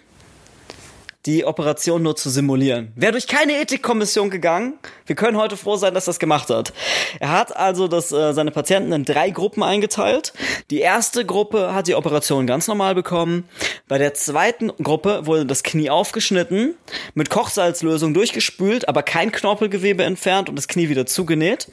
die 1.26 1.44
Operation 1.44 2.02
nur 2.02 2.16
zu 2.16 2.30
simulieren. 2.30 2.92
Wäre 2.96 3.12
durch 3.12 3.26
keine 3.26 3.60
Ethikkommission 3.60 4.30
gegangen. 4.30 4.78
Wir 5.04 5.16
können 5.16 5.36
heute 5.36 5.56
froh 5.56 5.76
sein, 5.76 5.92
dass 5.92 6.06
das 6.06 6.18
gemacht 6.18 6.48
hat. 6.48 6.72
Er 7.18 7.30
hat 7.30 7.54
also 7.54 7.88
das, 7.88 8.10
äh, 8.10 8.32
seine 8.32 8.50
Patienten 8.50 8.92
in 8.92 9.04
drei 9.04 9.30
Gruppen 9.30 9.62
eingeteilt. 9.62 10.32
Die 10.70 10.80
erste 10.80 11.26
Gruppe 11.26 11.74
hat 11.74 11.88
die 11.88 11.94
Operation 11.94 12.46
ganz 12.46 12.68
normal 12.68 12.94
bekommen. 12.94 13.48
Bei 13.86 13.98
der 13.98 14.14
zweiten 14.14 14.68
Gruppe 14.82 15.26
wurde 15.26 15.44
das 15.44 15.62
Knie 15.62 15.90
aufgeschnitten, 15.90 16.74
mit 17.14 17.28
Kochsalzlösung 17.28 18.14
durchgespült, 18.14 18.88
aber 18.88 19.02
kein 19.02 19.30
Knorpelgewebe 19.30 20.04
entfernt 20.04 20.48
und 20.48 20.56
das 20.56 20.68
Knie 20.68 20.88
wieder 20.88 21.04
zugenäht. 21.04 21.68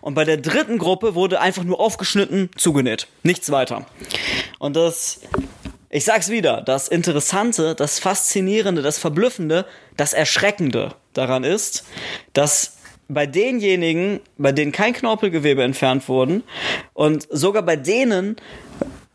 Und 0.00 0.14
bei 0.14 0.24
der 0.24 0.38
dritten 0.38 0.78
Gruppe 0.78 1.14
wurde 1.14 1.40
einfach 1.40 1.62
nur 1.62 1.78
aufgeschnitten, 1.78 2.50
zugenäht. 2.56 3.06
Nichts 3.22 3.50
weiter. 3.50 3.86
Und 4.58 4.74
das 4.74 5.20
ich 5.90 6.04
sag's 6.04 6.28
wieder, 6.28 6.62
das 6.62 6.88
Interessante, 6.88 7.74
das 7.74 7.98
Faszinierende, 7.98 8.82
das 8.82 8.98
Verblüffende, 8.98 9.64
das 9.96 10.12
Erschreckende 10.12 10.94
daran 11.14 11.44
ist, 11.44 11.84
dass 12.32 12.76
bei 13.08 13.26
denjenigen, 13.26 14.20
bei 14.36 14.52
denen 14.52 14.70
kein 14.70 14.92
Knorpelgewebe 14.92 15.62
entfernt 15.62 16.08
wurden 16.08 16.42
und 16.92 17.26
sogar 17.30 17.62
bei 17.62 17.76
denen, 17.76 18.36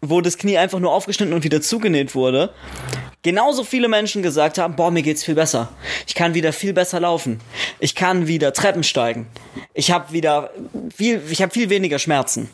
wo 0.02 0.20
das 0.20 0.38
Knie 0.38 0.58
einfach 0.58 0.80
nur 0.80 0.92
aufgeschnitten 0.92 1.34
und 1.34 1.44
wieder 1.44 1.62
zugenäht 1.62 2.16
wurde, 2.16 2.52
genauso 3.22 3.64
viele 3.64 3.88
Menschen 3.88 4.24
gesagt 4.24 4.58
haben, 4.58 4.76
boah, 4.76 4.90
mir 4.90 5.04
geht's 5.04 5.24
viel 5.24 5.36
besser. 5.36 5.70
Ich 6.08 6.16
kann 6.16 6.34
wieder 6.34 6.54
viel 6.54 6.74
besser 6.74 7.00
laufen. 7.00 7.40
Ich 7.80 7.94
kann 7.94 8.28
wieder 8.28 8.52
Treppen 8.52 8.84
steigen. 8.84 9.28
Ich 9.76 9.92
habe 9.92 10.12
wieder 10.12 10.50
viel 10.94 11.22
ich 11.30 11.42
habe 11.42 11.54
viel 11.54 11.70
weniger 11.70 12.00
Schmerzen. 12.00 12.50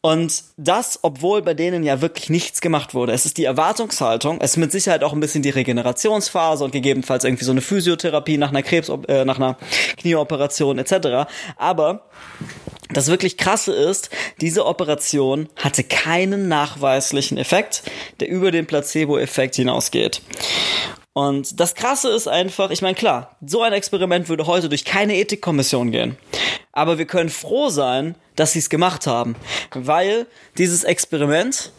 Und 0.00 0.44
das, 0.56 1.00
obwohl 1.02 1.42
bei 1.42 1.54
denen 1.54 1.82
ja 1.82 2.00
wirklich 2.00 2.30
nichts 2.30 2.60
gemacht 2.60 2.94
wurde. 2.94 3.12
Es 3.12 3.26
ist 3.26 3.36
die 3.36 3.44
Erwartungshaltung, 3.44 4.40
es 4.40 4.52
ist 4.52 4.56
mit 4.56 4.70
Sicherheit 4.70 5.02
auch 5.02 5.12
ein 5.12 5.18
bisschen 5.18 5.42
die 5.42 5.50
Regenerationsphase 5.50 6.64
und 6.64 6.70
gegebenenfalls 6.70 7.24
irgendwie 7.24 7.44
so 7.44 7.50
eine 7.50 7.62
Physiotherapie 7.62 8.38
nach 8.38 8.50
einer 8.50 8.62
Krebs, 8.62 8.88
äh, 9.08 9.24
nach 9.24 9.38
einer 9.38 9.56
Knieoperation 9.96 10.78
etc. 10.78 11.28
Aber 11.56 12.06
das 12.90 13.08
wirklich 13.08 13.36
krasse 13.36 13.74
ist, 13.74 14.10
diese 14.40 14.66
Operation 14.66 15.48
hatte 15.56 15.82
keinen 15.82 16.46
nachweislichen 16.46 17.36
Effekt, 17.36 17.82
der 18.20 18.28
über 18.28 18.52
den 18.52 18.66
Placebo-Effekt 18.66 19.56
hinausgeht. 19.56 20.22
Und 21.18 21.58
das 21.58 21.74
Krasse 21.74 22.10
ist 22.10 22.28
einfach, 22.28 22.70
ich 22.70 22.80
meine, 22.80 22.94
klar, 22.94 23.34
so 23.44 23.62
ein 23.62 23.72
Experiment 23.72 24.28
würde 24.28 24.46
heute 24.46 24.68
durch 24.68 24.84
keine 24.84 25.16
Ethikkommission 25.16 25.90
gehen. 25.90 26.16
Aber 26.70 26.96
wir 26.96 27.06
können 27.06 27.28
froh 27.28 27.70
sein, 27.70 28.14
dass 28.36 28.52
sie 28.52 28.60
es 28.60 28.70
gemacht 28.70 29.08
haben, 29.08 29.34
weil 29.74 30.28
dieses 30.58 30.84
Experiment 30.84 31.72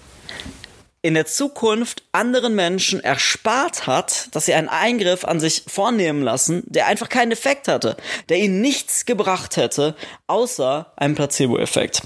in 1.01 1.13
der 1.13 1.25
Zukunft 1.25 2.03
anderen 2.11 2.55
Menschen 2.55 2.99
erspart 2.99 3.87
hat, 3.87 4.27
dass 4.35 4.45
sie 4.45 4.53
einen 4.53 4.67
Eingriff 4.67 5.23
an 5.23 5.39
sich 5.39 5.63
vornehmen 5.65 6.21
lassen, 6.21 6.63
der 6.65 6.87
einfach 6.87 7.07
keinen 7.07 7.31
Effekt 7.31 7.69
hatte, 7.69 7.95
der 8.27 8.39
ihnen 8.39 8.59
nichts 8.59 9.05
gebracht 9.05 9.55
hätte, 9.55 9.95
außer 10.27 10.91
einem 10.97 11.15
Placebo-Effekt. 11.15 12.01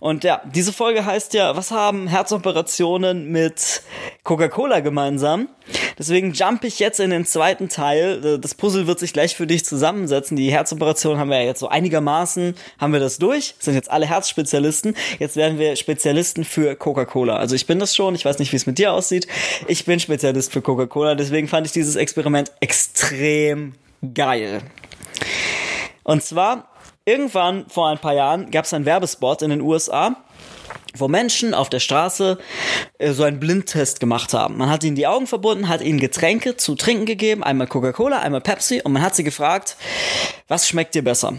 Und 0.00 0.24
ja, 0.24 0.40
diese 0.46 0.72
Folge 0.72 1.04
heißt 1.04 1.34
ja, 1.34 1.54
was 1.56 1.70
haben 1.70 2.08
Herzoperationen 2.08 3.30
mit 3.30 3.82
Coca-Cola 4.22 4.80
gemeinsam? 4.80 5.50
Deswegen 5.98 6.32
jump 6.32 6.64
ich 6.64 6.78
jetzt 6.78 7.00
in 7.00 7.10
den 7.10 7.24
zweiten 7.24 7.68
Teil. 7.68 8.38
Das 8.38 8.54
Puzzle 8.54 8.86
wird 8.86 8.98
sich 8.98 9.12
gleich 9.12 9.34
für 9.34 9.46
dich 9.46 9.64
zusammensetzen. 9.64 10.36
Die 10.36 10.50
Herzoperation 10.50 11.18
haben 11.18 11.30
wir 11.30 11.40
ja 11.40 11.46
jetzt 11.46 11.60
so 11.60 11.68
einigermaßen, 11.68 12.54
haben 12.78 12.92
wir 12.92 13.00
das 13.00 13.18
durch. 13.18 13.54
Sind 13.58 13.74
jetzt 13.74 13.90
alle 13.90 14.06
Herzspezialisten. 14.06 14.96
Jetzt 15.18 15.36
werden 15.36 15.58
wir 15.58 15.76
Spezialisten 15.76 16.44
für 16.44 16.76
Coca-Cola. 16.76 17.36
Also 17.36 17.54
ich 17.54 17.66
bin 17.66 17.78
das 17.78 17.94
schon. 17.94 18.14
Ich 18.14 18.24
weiß 18.24 18.38
nicht, 18.38 18.52
wie 18.52 18.56
es 18.56 18.66
mit 18.66 18.78
dir 18.78 18.92
aussieht. 18.92 19.26
Ich 19.68 19.84
bin 19.84 20.00
Spezialist 20.00 20.52
für 20.52 20.62
Coca-Cola. 20.62 21.14
Deswegen 21.14 21.48
fand 21.48 21.66
ich 21.66 21.72
dieses 21.72 21.96
Experiment 21.96 22.52
extrem 22.60 23.74
geil. 24.14 24.60
Und 26.02 26.22
zwar, 26.22 26.68
irgendwann 27.04 27.66
vor 27.68 27.88
ein 27.88 27.98
paar 27.98 28.14
Jahren 28.14 28.50
gab 28.50 28.66
es 28.66 28.74
einen 28.74 28.84
Werbespot 28.84 29.42
in 29.42 29.50
den 29.50 29.60
USA 29.60 30.16
wo 30.96 31.08
Menschen 31.08 31.54
auf 31.54 31.68
der 31.68 31.80
Straße 31.80 32.38
äh, 32.98 33.12
so 33.12 33.24
einen 33.24 33.40
Blindtest 33.40 34.00
gemacht 34.00 34.32
haben. 34.32 34.56
Man 34.56 34.70
hat 34.70 34.84
ihnen 34.84 34.96
die 34.96 35.06
Augen 35.06 35.26
verbunden, 35.26 35.68
hat 35.68 35.80
ihnen 35.80 36.00
Getränke 36.00 36.56
zu 36.56 36.74
trinken 36.74 37.06
gegeben, 37.06 37.42
einmal 37.42 37.66
Coca-Cola, 37.66 38.20
einmal 38.20 38.40
Pepsi 38.40 38.80
und 38.82 38.92
man 38.92 39.02
hat 39.02 39.14
sie 39.14 39.24
gefragt, 39.24 39.76
was 40.46 40.68
schmeckt 40.68 40.94
dir 40.94 41.02
besser? 41.02 41.34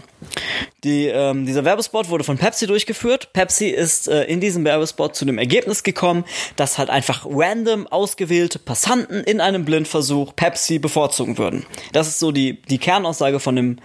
Die, 0.84 1.06
ähm, 1.06 1.46
dieser 1.46 1.64
Werbespot 1.64 2.08
wurde 2.08 2.24
von 2.24 2.38
Pepsi 2.38 2.66
durchgeführt. 2.66 3.32
Pepsi 3.32 3.68
ist 3.68 4.08
äh, 4.08 4.24
in 4.24 4.40
diesem 4.40 4.64
Werbespot 4.64 5.14
zu 5.14 5.24
dem 5.24 5.38
Ergebnis 5.38 5.82
gekommen, 5.82 6.24
dass 6.56 6.76
halt 6.76 6.90
einfach 6.90 7.24
random 7.28 7.86
ausgewählte 7.86 8.58
Passanten 8.58 9.22
in 9.24 9.40
einem 9.40 9.64
Blindversuch 9.64 10.34
Pepsi 10.34 10.78
bevorzugen 10.78 11.38
würden. 11.38 11.64
Das 11.92 12.08
ist 12.08 12.18
so 12.18 12.32
die, 12.32 12.60
die 12.62 12.78
Kernaussage 12.78 13.40
von 13.40 13.56
dem, 13.56 13.78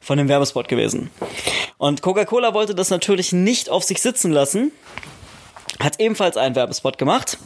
von 0.00 0.18
dem 0.18 0.28
Werbespot 0.28 0.68
gewesen. 0.68 1.10
Und 1.76 2.02
Coca-Cola 2.02 2.54
wollte 2.54 2.74
das 2.74 2.90
natürlich 2.90 3.32
nicht 3.32 3.68
auf 3.68 3.84
sich 3.84 4.00
sitzen 4.00 4.32
lassen 4.32 4.72
hat 5.80 6.00
ebenfalls 6.00 6.36
einen 6.36 6.54
Werbespot 6.54 6.98
gemacht, 6.98 7.38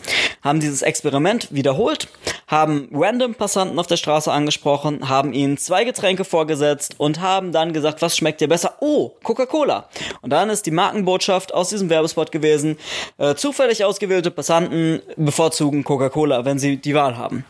haben 0.42 0.61
dieses 0.61 0.82
Experiment 0.82 1.49
wiederholt, 1.50 2.08
haben 2.47 2.88
random 2.92 3.35
Passanten 3.35 3.78
auf 3.78 3.87
der 3.87 3.97
Straße 3.97 4.30
angesprochen, 4.30 5.08
haben 5.08 5.32
ihnen 5.32 5.58
zwei 5.58 5.85
Getränke 5.85 6.25
vorgesetzt 6.25 6.94
und 6.99 7.20
haben 7.20 7.52
dann 7.52 7.73
gesagt, 7.73 8.02
was 8.02 8.16
schmeckt 8.16 8.40
dir 8.40 8.49
besser? 8.49 8.76
Oh, 8.80 9.12
Coca-Cola. 9.23 9.88
Und 10.23 10.30
dann 10.30 10.50
ist 10.50 10.66
die 10.66 10.70
Markenbotschaft 10.70 11.52
aus 11.52 11.70
diesem 11.70 11.90
Werbespot 11.90 12.32
gewesen, 12.32 12.78
äh, 13.18 13.35
zufällig 13.35 13.85
ausgewählte 13.85 14.30
Passanten 14.30 15.02
bevorzugen 15.16 15.85
Coca-Cola, 15.85 16.44
wenn 16.44 16.58
sie 16.58 16.76
die 16.76 16.94
Wahl 16.94 17.16
haben. 17.16 17.44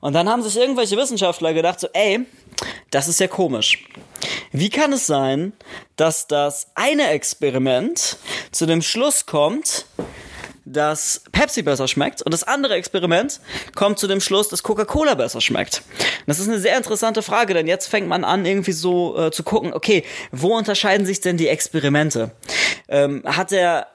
Und 0.00 0.14
dann 0.14 0.28
haben 0.28 0.42
sich 0.42 0.56
irgendwelche 0.56 0.96
Wissenschaftler 0.96 1.52
gedacht, 1.52 1.80
so, 1.80 1.88
ey, 1.92 2.20
das 2.90 3.08
ist 3.08 3.20
ja 3.20 3.28
komisch. 3.28 3.84
Wie 4.52 4.70
kann 4.70 4.92
es 4.92 5.06
sein, 5.06 5.52
dass 5.96 6.26
das 6.26 6.68
eine 6.74 7.10
Experiment 7.10 8.16
zu 8.50 8.66
dem 8.66 8.82
Schluss 8.82 9.26
kommt, 9.26 9.86
dass 10.72 11.22
Pepsi 11.32 11.62
besser 11.62 11.88
schmeckt 11.88 12.22
und 12.22 12.32
das 12.32 12.44
andere 12.44 12.74
Experiment 12.74 13.40
kommt 13.74 13.98
zu 13.98 14.06
dem 14.06 14.20
Schluss, 14.20 14.48
dass 14.48 14.62
Coca-Cola 14.62 15.14
besser 15.14 15.40
schmeckt. 15.40 15.82
Das 16.26 16.38
ist 16.38 16.48
eine 16.48 16.58
sehr 16.58 16.76
interessante 16.76 17.22
Frage, 17.22 17.54
denn 17.54 17.66
jetzt 17.66 17.88
fängt 17.88 18.08
man 18.08 18.24
an, 18.24 18.46
irgendwie 18.46 18.72
so 18.72 19.18
äh, 19.18 19.30
zu 19.30 19.42
gucken, 19.42 19.72
okay, 19.72 20.04
wo 20.32 20.56
unterscheiden 20.56 21.06
sich 21.06 21.20
denn 21.20 21.36
die 21.36 21.48
Experimente? 21.48 22.30
Ähm, 22.88 23.22
hat 23.24 23.50
der 23.50 23.86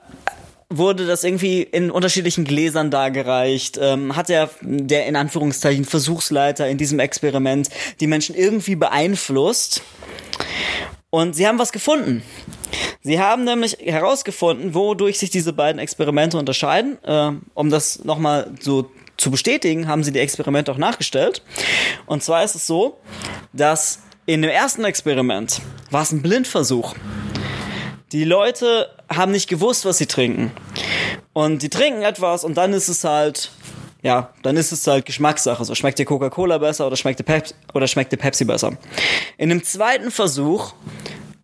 wurde 0.70 1.06
das 1.06 1.24
irgendwie 1.24 1.62
in 1.62 1.92
unterschiedlichen 1.92 2.44
Gläsern 2.44 2.92
dargereicht? 2.92 3.78
Ähm, 3.82 4.16
hat 4.16 4.30
der, 4.30 4.50
der 4.62 5.06
in 5.06 5.16
Anführungszeichen 5.16 5.86
Versuchsleiter 5.86 6.68
in 6.68 6.78
diesem 6.78 7.00
Experiment 7.00 7.70
die 8.00 8.08
Menschen 8.08 8.36
irgendwie 8.36 8.76
beeinflusst? 8.76 9.84
Und 11.10 11.36
sie 11.36 11.48
haben 11.48 11.60
was 11.60 11.72
gefunden. 11.72 12.24
Sie 13.06 13.20
haben 13.20 13.44
nämlich 13.44 13.78
herausgefunden, 13.82 14.74
wodurch 14.74 15.20
sich 15.20 15.30
diese 15.30 15.54
beiden 15.54 15.78
Experimente 15.78 16.40
unterscheiden. 16.40 16.98
Äh, 17.04 17.34
um 17.54 17.70
das 17.70 18.04
nochmal 18.04 18.50
so 18.60 18.90
zu 19.16 19.30
bestätigen, 19.30 19.88
haben 19.88 20.04
sie 20.04 20.12
die 20.12 20.18
Experimente 20.18 20.72
auch 20.72 20.80
nachgestellt. 20.80 21.44
Und 22.08 22.24
zwar 22.24 22.44
ist 22.44 22.56
es 22.56 22.66
so, 22.66 22.98
dass 23.54 24.00
in 24.26 24.42
dem 24.42 24.50
ersten 24.50 24.84
Experiment 24.86 25.62
war 25.92 26.02
es 26.02 26.12
ein 26.12 26.24
Blindversuch. 26.24 26.96
Die 28.12 28.24
Leute 28.24 28.90
haben 29.08 29.32
nicht 29.32 29.48
gewusst, 29.48 29.86
was 29.86 30.00
sie 30.00 30.08
trinken. 30.08 30.52
Und 31.32 31.62
die 31.62 31.70
trinken 31.70 32.02
etwas 32.02 32.44
und 32.44 32.58
dann 32.58 32.74
ist 32.74 32.88
es 32.88 33.04
halt, 33.04 33.52
ja, 34.02 34.34
dann 34.42 34.58
ist 34.58 34.72
es 34.72 34.88
halt 34.88 35.06
Geschmackssache. 35.06 35.64
So 35.64 35.76
schmeckt 35.76 36.00
dir 36.00 36.06
Coca-Cola 36.06 36.58
besser 36.58 36.88
oder 36.88 36.96
schmeckt 36.96 37.20
dir 37.20 37.24
Pepsi, 37.24 37.54
oder 37.76 37.86
schmeckt 37.86 38.14
dir 38.14 38.18
Pepsi 38.18 38.46
besser. 38.46 38.76
In 39.38 39.50
dem 39.50 39.64
zweiten 39.64 40.10
Versuch 40.10 40.74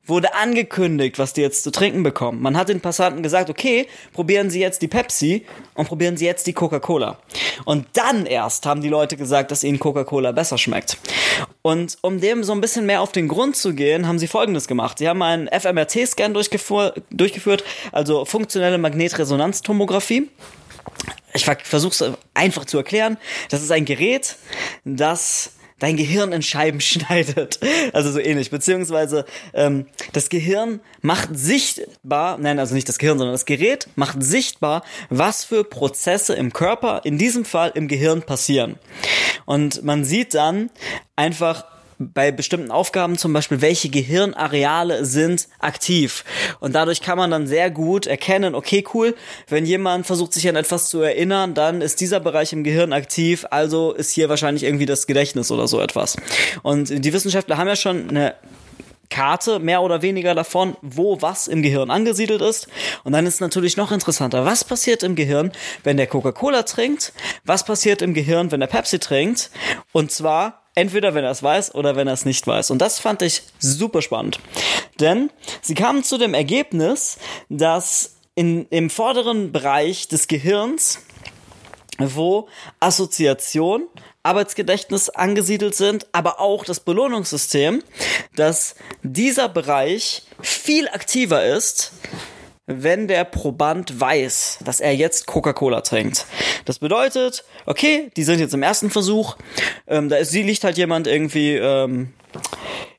wurde 0.06 0.34
angekündigt, 0.34 1.20
was 1.20 1.34
die 1.34 1.42
jetzt 1.42 1.64
zu 1.64 1.72
trinken 1.72 2.04
bekommen. 2.04 2.42
Man 2.42 2.58
hat 2.58 2.70
den 2.70 2.82
Passanten 2.82 3.22
gesagt, 3.24 3.50
okay, 3.50 3.88
probieren 4.14 4.50
Sie 4.50 4.60
jetzt 4.60 4.82
die 4.82 4.88
Pepsi 4.88 5.46
und 5.76 5.88
probieren 5.88 6.18
Sie 6.18 6.26
jetzt 6.26 6.48
die 6.48 6.54
Coca-Cola. 6.54 7.20
Und 7.66 7.86
dann 7.94 8.26
erst 8.26 8.66
haben 8.66 8.82
die 8.82 8.90
Leute 8.90 9.16
gesagt, 9.16 9.52
dass 9.52 9.64
ihnen 9.64 9.80
Coca-Cola 9.80 10.32
besser 10.32 10.58
schmeckt. 10.58 10.98
Und 11.62 11.98
um 12.02 12.20
dem 12.20 12.44
so 12.44 12.52
ein 12.54 12.62
bisschen 12.62 12.86
mehr 12.86 13.02
auf 13.02 13.12
den 13.12 13.28
Grund 13.28 13.56
zu 13.56 13.74
gehen, 13.74 14.08
haben 14.08 14.20
sie 14.20 14.28
Folgendes 14.28 14.68
gemacht. 14.68 14.98
Sie 14.98 15.08
haben 15.08 15.22
einen 15.22 15.48
fMRT-Scan 15.48 16.34
durchgeführt, 16.34 17.64
also 17.92 18.26
funktionelle 18.26 18.80
Magnetresonanztomographie. 18.80 20.30
Ich 21.34 21.46
versuche 21.46 22.06
es 22.06 22.18
einfach 22.34 22.66
zu 22.66 22.78
erklären. 22.78 23.18
Das 23.50 23.62
ist 23.62 23.72
ein 23.72 23.86
Gerät, 23.86 24.36
das 24.84 25.54
dein 25.82 25.98
Gehirn 25.98 26.32
in 26.32 26.42
Scheiben 26.42 26.80
schneidet. 26.82 27.60
Also 27.92 28.12
so 28.12 28.20
ähnlich. 28.20 28.50
Beziehungsweise 28.50 29.26
ähm, 29.54 29.88
das 30.14 30.30
Gehirn 30.30 30.80
macht 31.02 31.30
sichtbar, 31.34 32.38
nein, 32.38 32.60
also 32.60 32.74
nicht 32.74 32.88
das 32.88 32.98
Gehirn, 32.98 33.18
sondern 33.18 33.34
das 33.34 33.46
Gerät 33.46 33.88
macht 33.96 34.24
sichtbar, 34.24 34.84
was 35.10 35.44
für 35.44 35.66
Prozesse 35.66 36.34
im 36.36 36.54
Körper, 36.54 37.02
in 37.04 37.18
diesem 37.18 37.44
Fall 37.44 37.72
im 37.76 37.88
Gehirn 37.88 38.22
passieren. 38.22 38.78
Und 39.46 39.84
man 39.84 40.06
sieht 40.06 40.34
dann 40.34 40.70
einfach, 41.16 41.66
bei 42.02 42.32
bestimmten 42.32 42.72
Aufgaben 42.72 43.18
zum 43.18 43.34
Beispiel, 43.34 43.62
welche 43.62 43.90
Gehirnareale 43.90 45.06
sind 45.06 45.48
aktiv. 45.60 46.24
Und 46.60 46.74
dadurch 46.74 47.02
kann 47.02 47.18
man 47.18 47.32
dann 47.32 47.48
sehr 47.48 47.72
gut 47.72 48.08
erkennen, 48.08 48.56
okay, 48.56 48.84
cool, 48.94 49.16
wenn 49.48 49.66
jemand 49.66 50.06
versucht 50.06 50.34
sich 50.34 50.48
an 50.50 50.56
etwas 50.56 50.90
zu 50.90 51.02
erinnern, 51.02 51.54
dann 51.54 51.82
ist 51.82 52.02
dieser 52.02 52.20
Bereich 52.20 52.54
im 52.54 52.64
Gehirn 52.64 52.94
aktiv, 52.94 53.46
also 53.50 53.94
ist 53.94 54.12
hier 54.12 54.30
wahrscheinlich 54.30 54.64
irgendwie 54.64 54.86
das 54.86 55.08
Gedächtnis 55.08 55.52
oder 55.52 55.68
so 55.68 55.80
etwas. 55.80 56.18
Und 56.64 56.90
die 56.90 57.14
Wissenschaftler 57.14 57.58
haben 57.58 57.68
ja 57.68 57.76
schon 57.76 58.10
eine 58.10 58.36
Karte, 59.12 59.60
mehr 59.60 59.84
oder 59.84 60.02
weniger 60.02 60.34
davon, 60.34 60.76
wo 60.82 61.22
was 61.22 61.48
im 61.48 61.62
Gehirn 61.62 61.92
angesiedelt 61.92 62.42
ist. 62.42 62.68
Und 63.04 63.12
dann 63.12 63.28
ist 63.28 63.42
natürlich 63.42 63.78
noch 63.78 63.92
interessanter, 63.92 64.46
was 64.46 64.64
passiert 64.64 65.04
im 65.04 65.16
Gehirn, 65.16 65.52
wenn 65.84 65.98
der 65.98 66.08
Coca-Cola 66.08 66.64
trinkt, 66.64 67.14
was 67.46 67.64
passiert 67.64 68.02
im 68.02 68.16
Gehirn, 68.16 68.52
wenn 68.52 68.62
der 68.62 68.68
Pepsi 68.68 68.98
trinkt. 68.98 69.52
Und 69.92 70.12
zwar 70.12 70.61
Entweder 70.76 71.14
wenn 71.14 71.26
er 71.26 71.32
es 71.32 71.44
weiß 71.44 71.76
oder 71.76 71.96
wenn 71.96 72.08
er 72.08 72.14
es 72.14 72.26
nicht 72.26 72.48
weiß. 72.48 72.72
Und 72.72 72.80
das 72.80 73.00
fand 73.00 73.22
ich 73.22 73.44
super 73.60 74.02
spannend. 74.02 74.40
Denn 75.00 75.30
sie 75.62 75.76
kamen 75.76 76.04
zu 76.04 76.18
dem 76.18 76.34
Ergebnis, 76.34 77.18
dass 77.50 78.16
in, 78.36 78.68
im 78.70 78.90
vorderen 78.90 79.52
Bereich 79.52 80.08
des 80.08 80.28
Gehirns, 80.28 81.00
wo 81.98 82.48
Assoziation, 82.80 83.88
Arbeitsgedächtnis 84.24 85.10
angesiedelt 85.10 85.76
sind, 85.76 86.08
aber 86.12 86.40
auch 86.40 86.64
das 86.64 86.80
Belohnungssystem, 86.80 87.84
dass 88.36 88.76
dieser 89.04 89.50
Bereich 89.50 90.24
viel 90.42 90.88
aktiver 90.88 91.44
ist 91.44 91.92
wenn 92.68 93.08
der 93.08 93.24
Proband 93.26 94.00
weiß, 94.00 94.60
dass 94.64 94.80
er 94.80 94.96
jetzt 94.96 95.28
Coca-Cola 95.28 95.82
trinkt. 95.82 96.26
Das 96.66 96.80
bedeutet, 96.80 97.44
okay, 97.66 98.12
die 98.16 98.24
sind 98.24 98.40
jetzt 98.40 98.54
im 98.54 98.64
ersten 98.64 98.90
Versuch, 98.90 99.36
ähm, 99.88 100.10
da 100.10 100.18
ist, 100.18 100.34
liegt 100.34 100.64
halt 100.64 100.78
jemand 100.78 101.08
irgendwie 101.08 101.56
ähm, 101.56 102.14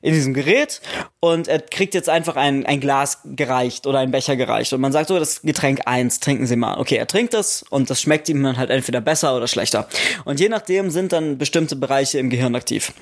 in 0.01 0.13
diesem 0.13 0.33
Gerät 0.33 0.81
und 1.19 1.47
er 1.47 1.59
kriegt 1.59 1.93
jetzt 1.93 2.09
einfach 2.09 2.35
ein, 2.35 2.65
ein 2.65 2.79
Glas 2.79 3.19
gereicht 3.23 3.87
oder 3.87 3.99
ein 3.99 4.11
Becher 4.11 4.35
gereicht 4.35 4.73
und 4.73 4.81
man 4.81 4.91
sagt 4.91 5.07
so, 5.07 5.17
das 5.17 5.41
Getränk 5.41 5.81
eins 5.85 6.19
trinken 6.19 6.45
Sie 6.45 6.55
mal. 6.55 6.77
Okay, 6.79 6.95
er 6.95 7.07
trinkt 7.07 7.33
das 7.33 7.63
und 7.69 7.89
das 7.89 8.01
schmeckt 8.01 8.27
ihm 8.29 8.43
dann 8.43 8.57
halt 8.57 8.69
entweder 8.69 8.99
besser 9.01 9.35
oder 9.35 9.47
schlechter. 9.47 9.87
Und 10.25 10.39
je 10.39 10.49
nachdem 10.49 10.89
sind 10.89 11.13
dann 11.13 11.37
bestimmte 11.37 11.75
Bereiche 11.75 12.19
im 12.19 12.29
Gehirn 12.29 12.55
aktiv. 12.55 12.93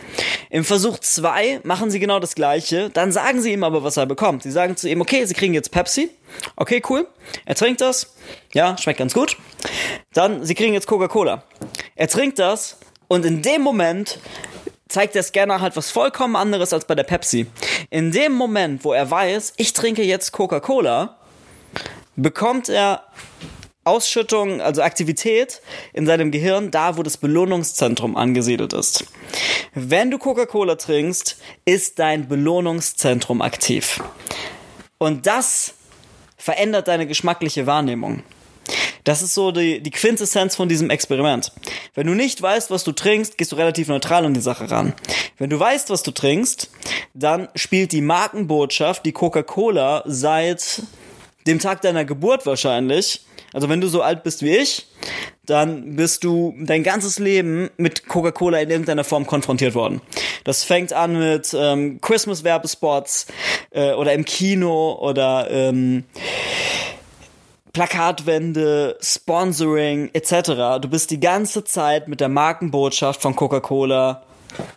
Im 0.49 0.63
Versuch 0.63 0.99
zwei 0.99 1.59
machen 1.63 1.89
Sie 1.89 1.99
genau 1.99 2.19
das 2.19 2.35
Gleiche, 2.35 2.89
dann 2.91 3.11
sagen 3.11 3.41
Sie 3.41 3.51
ihm 3.51 3.63
aber, 3.63 3.83
was 3.83 3.97
er 3.97 4.05
bekommt. 4.05 4.43
Sie 4.43 4.51
sagen 4.51 4.77
zu 4.77 4.87
ihm, 4.87 5.01
okay, 5.01 5.25
Sie 5.25 5.33
kriegen 5.33 5.53
jetzt 5.53 5.71
Pepsi. 5.71 6.09
Okay, 6.55 6.81
cool. 6.89 7.07
Er 7.45 7.55
trinkt 7.55 7.81
das. 7.81 8.13
Ja, 8.53 8.77
schmeckt 8.77 8.99
ganz 8.99 9.13
gut. 9.13 9.37
Dann, 10.13 10.45
Sie 10.45 10.55
kriegen 10.55 10.73
jetzt 10.73 10.87
Coca-Cola. 10.87 11.43
Er 11.95 12.07
trinkt 12.07 12.39
das 12.39 12.77
und 13.07 13.25
in 13.25 13.41
dem 13.41 13.61
Moment 13.61 14.19
zeigt 14.91 15.15
der 15.15 15.23
Scanner 15.23 15.61
halt 15.61 15.75
was 15.75 15.89
vollkommen 15.91 16.35
anderes 16.35 16.73
als 16.73 16.85
bei 16.85 16.95
der 16.95 17.03
Pepsi. 17.03 17.47
In 17.89 18.11
dem 18.11 18.33
Moment, 18.33 18.83
wo 18.83 18.93
er 18.93 19.09
weiß, 19.09 19.53
ich 19.57 19.73
trinke 19.73 20.03
jetzt 20.03 20.31
Coca-Cola, 20.31 21.17
bekommt 22.15 22.69
er 22.69 23.03
Ausschüttung, 23.83 24.61
also 24.61 24.83
Aktivität 24.83 25.61
in 25.93 26.05
seinem 26.05 26.29
Gehirn, 26.31 26.69
da 26.69 26.97
wo 26.97 27.03
das 27.03 27.17
Belohnungszentrum 27.17 28.15
angesiedelt 28.15 28.73
ist. 28.73 29.05
Wenn 29.73 30.11
du 30.11 30.19
Coca-Cola 30.19 30.75
trinkst, 30.75 31.37
ist 31.65 31.97
dein 31.97 32.27
Belohnungszentrum 32.27 33.41
aktiv. 33.41 34.03
Und 34.99 35.25
das 35.25 35.73
verändert 36.37 36.87
deine 36.87 37.07
geschmackliche 37.07 37.65
Wahrnehmung. 37.65 38.23
Das 39.03 39.21
ist 39.21 39.33
so 39.33 39.51
die, 39.51 39.81
die 39.81 39.91
Quintessenz 39.91 40.55
von 40.55 40.69
diesem 40.69 40.89
Experiment. 40.89 41.51
Wenn 41.93 42.07
du 42.07 42.13
nicht 42.13 42.41
weißt, 42.41 42.71
was 42.71 42.83
du 42.83 42.91
trinkst, 42.91 43.37
gehst 43.37 43.51
du 43.51 43.55
relativ 43.55 43.87
neutral 43.87 44.25
an 44.25 44.33
die 44.33 44.41
Sache 44.41 44.69
ran. 44.69 44.93
Wenn 45.37 45.49
du 45.49 45.59
weißt, 45.59 45.89
was 45.89 46.03
du 46.03 46.11
trinkst, 46.11 46.69
dann 47.13 47.49
spielt 47.55 47.91
die 47.91 48.01
Markenbotschaft, 48.01 49.05
die 49.05 49.11
Coca-Cola 49.11 50.03
seit 50.05 50.83
dem 51.47 51.59
Tag 51.59 51.81
deiner 51.81 52.05
Geburt 52.05 52.45
wahrscheinlich, 52.45 53.21
also 53.53 53.67
wenn 53.67 53.81
du 53.81 53.87
so 53.87 54.01
alt 54.01 54.23
bist 54.23 54.43
wie 54.43 54.55
ich, 54.55 54.87
dann 55.45 55.95
bist 55.95 56.23
du 56.23 56.55
dein 56.59 56.83
ganzes 56.83 57.19
Leben 57.19 57.69
mit 57.77 58.07
Coca-Cola 58.07 58.59
in 58.59 58.69
irgendeiner 58.69 59.03
Form 59.03 59.25
konfrontiert 59.25 59.75
worden. 59.75 60.01
Das 60.43 60.63
fängt 60.63 60.93
an 60.93 61.17
mit 61.19 61.53
ähm, 61.57 61.99
Christmas-Werbespots 61.99 63.27
äh, 63.71 63.93
oder 63.93 64.13
im 64.13 64.23
Kino 64.23 64.97
oder 65.01 65.49
ähm, 65.49 66.05
Plakatwände, 67.73 68.97
Sponsoring 69.01 70.09
etc. 70.13 70.79
Du 70.81 70.89
bist 70.89 71.11
die 71.11 71.19
ganze 71.19 71.63
Zeit 71.63 72.07
mit 72.07 72.19
der 72.19 72.29
Markenbotschaft 72.29 73.21
von 73.21 73.35
Coca-Cola 73.35 74.23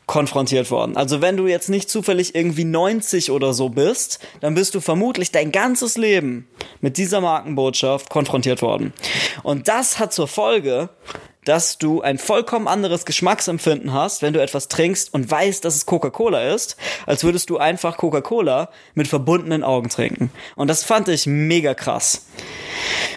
konfrontiert 0.06 0.70
worden. 0.70 0.96
Also 0.96 1.20
wenn 1.20 1.36
du 1.36 1.46
jetzt 1.46 1.68
nicht 1.68 1.90
zufällig 1.90 2.34
irgendwie 2.34 2.64
90 2.64 3.30
oder 3.30 3.52
so 3.52 3.68
bist, 3.68 4.20
dann 4.40 4.54
bist 4.54 4.74
du 4.74 4.80
vermutlich 4.80 5.32
dein 5.32 5.50
ganzes 5.50 5.96
Leben 5.96 6.46
mit 6.80 6.96
dieser 6.96 7.20
Markenbotschaft 7.20 8.10
konfrontiert 8.10 8.62
worden. 8.62 8.92
Und 9.42 9.68
das 9.68 9.98
hat 9.98 10.12
zur 10.12 10.28
Folge, 10.28 10.90
dass 11.44 11.78
du 11.78 12.02
ein 12.02 12.18
vollkommen 12.18 12.68
anderes 12.68 13.04
Geschmacksempfinden 13.04 13.92
hast, 13.92 14.22
wenn 14.22 14.32
du 14.32 14.42
etwas 14.42 14.68
trinkst 14.68 15.12
und 15.12 15.30
weißt, 15.30 15.64
dass 15.64 15.76
es 15.76 15.86
Coca-Cola 15.86 16.54
ist, 16.54 16.76
als 17.06 17.24
würdest 17.24 17.50
du 17.50 17.58
einfach 17.58 17.96
Coca-Cola 17.96 18.70
mit 18.94 19.08
verbundenen 19.08 19.62
Augen 19.62 19.88
trinken. 19.88 20.30
Und 20.56 20.68
das 20.68 20.84
fand 20.84 21.08
ich 21.08 21.26
mega 21.26 21.74
krass. 21.74 22.26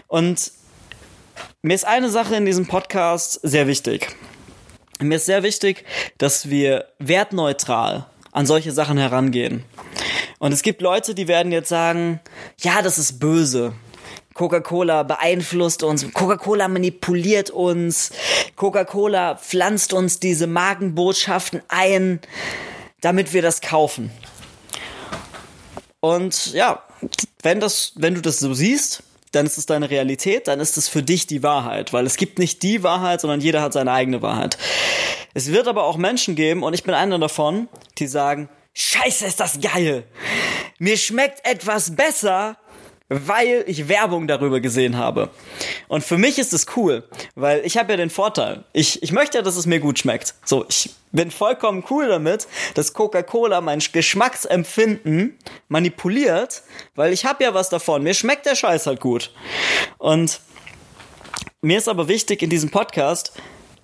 Und 0.07 0.51
mir 1.61 1.73
ist 1.73 1.85
eine 1.85 2.09
Sache 2.09 2.35
in 2.35 2.45
diesem 2.45 2.67
Podcast 2.67 3.39
sehr 3.43 3.67
wichtig. 3.67 4.15
Mir 4.99 5.15
ist 5.15 5.25
sehr 5.25 5.43
wichtig, 5.43 5.85
dass 6.17 6.49
wir 6.49 6.85
wertneutral 6.99 8.07
an 8.31 8.45
solche 8.45 8.71
Sachen 8.71 8.97
herangehen. 8.97 9.63
Und 10.39 10.51
es 10.51 10.61
gibt 10.61 10.81
Leute, 10.81 11.15
die 11.15 11.27
werden 11.27 11.51
jetzt 11.51 11.69
sagen, 11.69 12.19
ja, 12.59 12.81
das 12.81 12.97
ist 12.97 13.19
böse. 13.19 13.73
Coca-Cola 14.37 15.01
beeinflusst 15.03 15.81
uns, 15.81 16.13
Coca-Cola 16.13 16.67
manipuliert 16.67 17.49
uns, 17.49 18.11
Coca-Cola 18.55 19.35
pflanzt 19.35 19.93
uns 19.93 20.19
diese 20.19 20.45
Magenbotschaften 20.45 21.63
ein, 21.67 22.19
damit 23.01 23.33
wir 23.33 23.41
das 23.41 23.61
kaufen. 23.61 24.11
Und 25.99 26.53
ja, 26.53 26.83
wenn 27.41 27.59
das, 27.59 27.93
wenn 27.95 28.13
du 28.13 28.21
das 28.21 28.39
so 28.39 28.53
siehst, 28.53 29.01
dann 29.31 29.47
ist 29.47 29.57
es 29.57 29.65
deine 29.65 29.89
Realität, 29.89 30.47
dann 30.47 30.59
ist 30.59 30.77
es 30.77 30.87
für 30.87 31.01
dich 31.01 31.25
die 31.25 31.41
Wahrheit, 31.41 31.91
weil 31.91 32.05
es 32.05 32.15
gibt 32.15 32.37
nicht 32.37 32.61
die 32.61 32.83
Wahrheit, 32.83 33.21
sondern 33.21 33.41
jeder 33.41 33.61
hat 33.61 33.73
seine 33.73 33.91
eigene 33.91 34.21
Wahrheit. 34.21 34.57
Es 35.33 35.51
wird 35.51 35.67
aber 35.67 35.83
auch 35.83 35.97
Menschen 35.97 36.35
geben, 36.35 36.61
und 36.61 36.75
ich 36.75 36.83
bin 36.83 36.93
einer 36.93 37.17
davon, 37.17 37.67
die 37.97 38.07
sagen, 38.07 38.49
Scheiße, 38.75 39.25
ist 39.25 39.39
das 39.39 39.59
geil. 39.59 40.03
Mir 40.77 40.97
schmeckt 40.97 41.43
etwas 41.43 41.95
besser, 41.95 42.57
weil 43.09 43.63
ich 43.67 43.87
Werbung 43.87 44.27
darüber 44.27 44.59
gesehen 44.59 44.97
habe. 44.97 45.29
Und 45.87 46.03
für 46.03 46.17
mich 46.17 46.39
ist 46.39 46.53
es 46.53 46.65
cool, 46.75 47.03
weil 47.35 47.65
ich 47.65 47.77
habe 47.77 47.93
ja 47.93 47.97
den 47.97 48.09
Vorteil. 48.09 48.65
Ich, 48.73 49.01
ich 49.01 49.11
möchte 49.11 49.37
ja, 49.37 49.41
dass 49.41 49.55
es 49.55 49.65
mir 49.65 49.79
gut 49.79 49.99
schmeckt. 49.99 50.35
So, 50.43 50.65
ich 50.67 50.89
bin 51.11 51.31
vollkommen 51.31 51.83
cool 51.89 52.07
damit, 52.07 52.47
dass 52.73 52.93
Coca-Cola 52.93 53.61
mein 53.61 53.79
Geschmacksempfinden 53.79 55.37
manipuliert, 55.69 56.63
weil 56.95 57.13
ich 57.13 57.25
habe 57.25 57.43
ja 57.43 57.53
was 57.53 57.69
davon. 57.69 58.03
Mir 58.03 58.13
schmeckt 58.13 58.45
der 58.45 58.55
Scheiß 58.55 58.87
halt 58.87 58.99
gut. 58.99 59.31
Und 59.97 60.41
mir 61.61 61.77
ist 61.77 61.87
aber 61.87 62.07
wichtig 62.07 62.41
in 62.41 62.49
diesem 62.49 62.69
Podcast, 62.69 63.31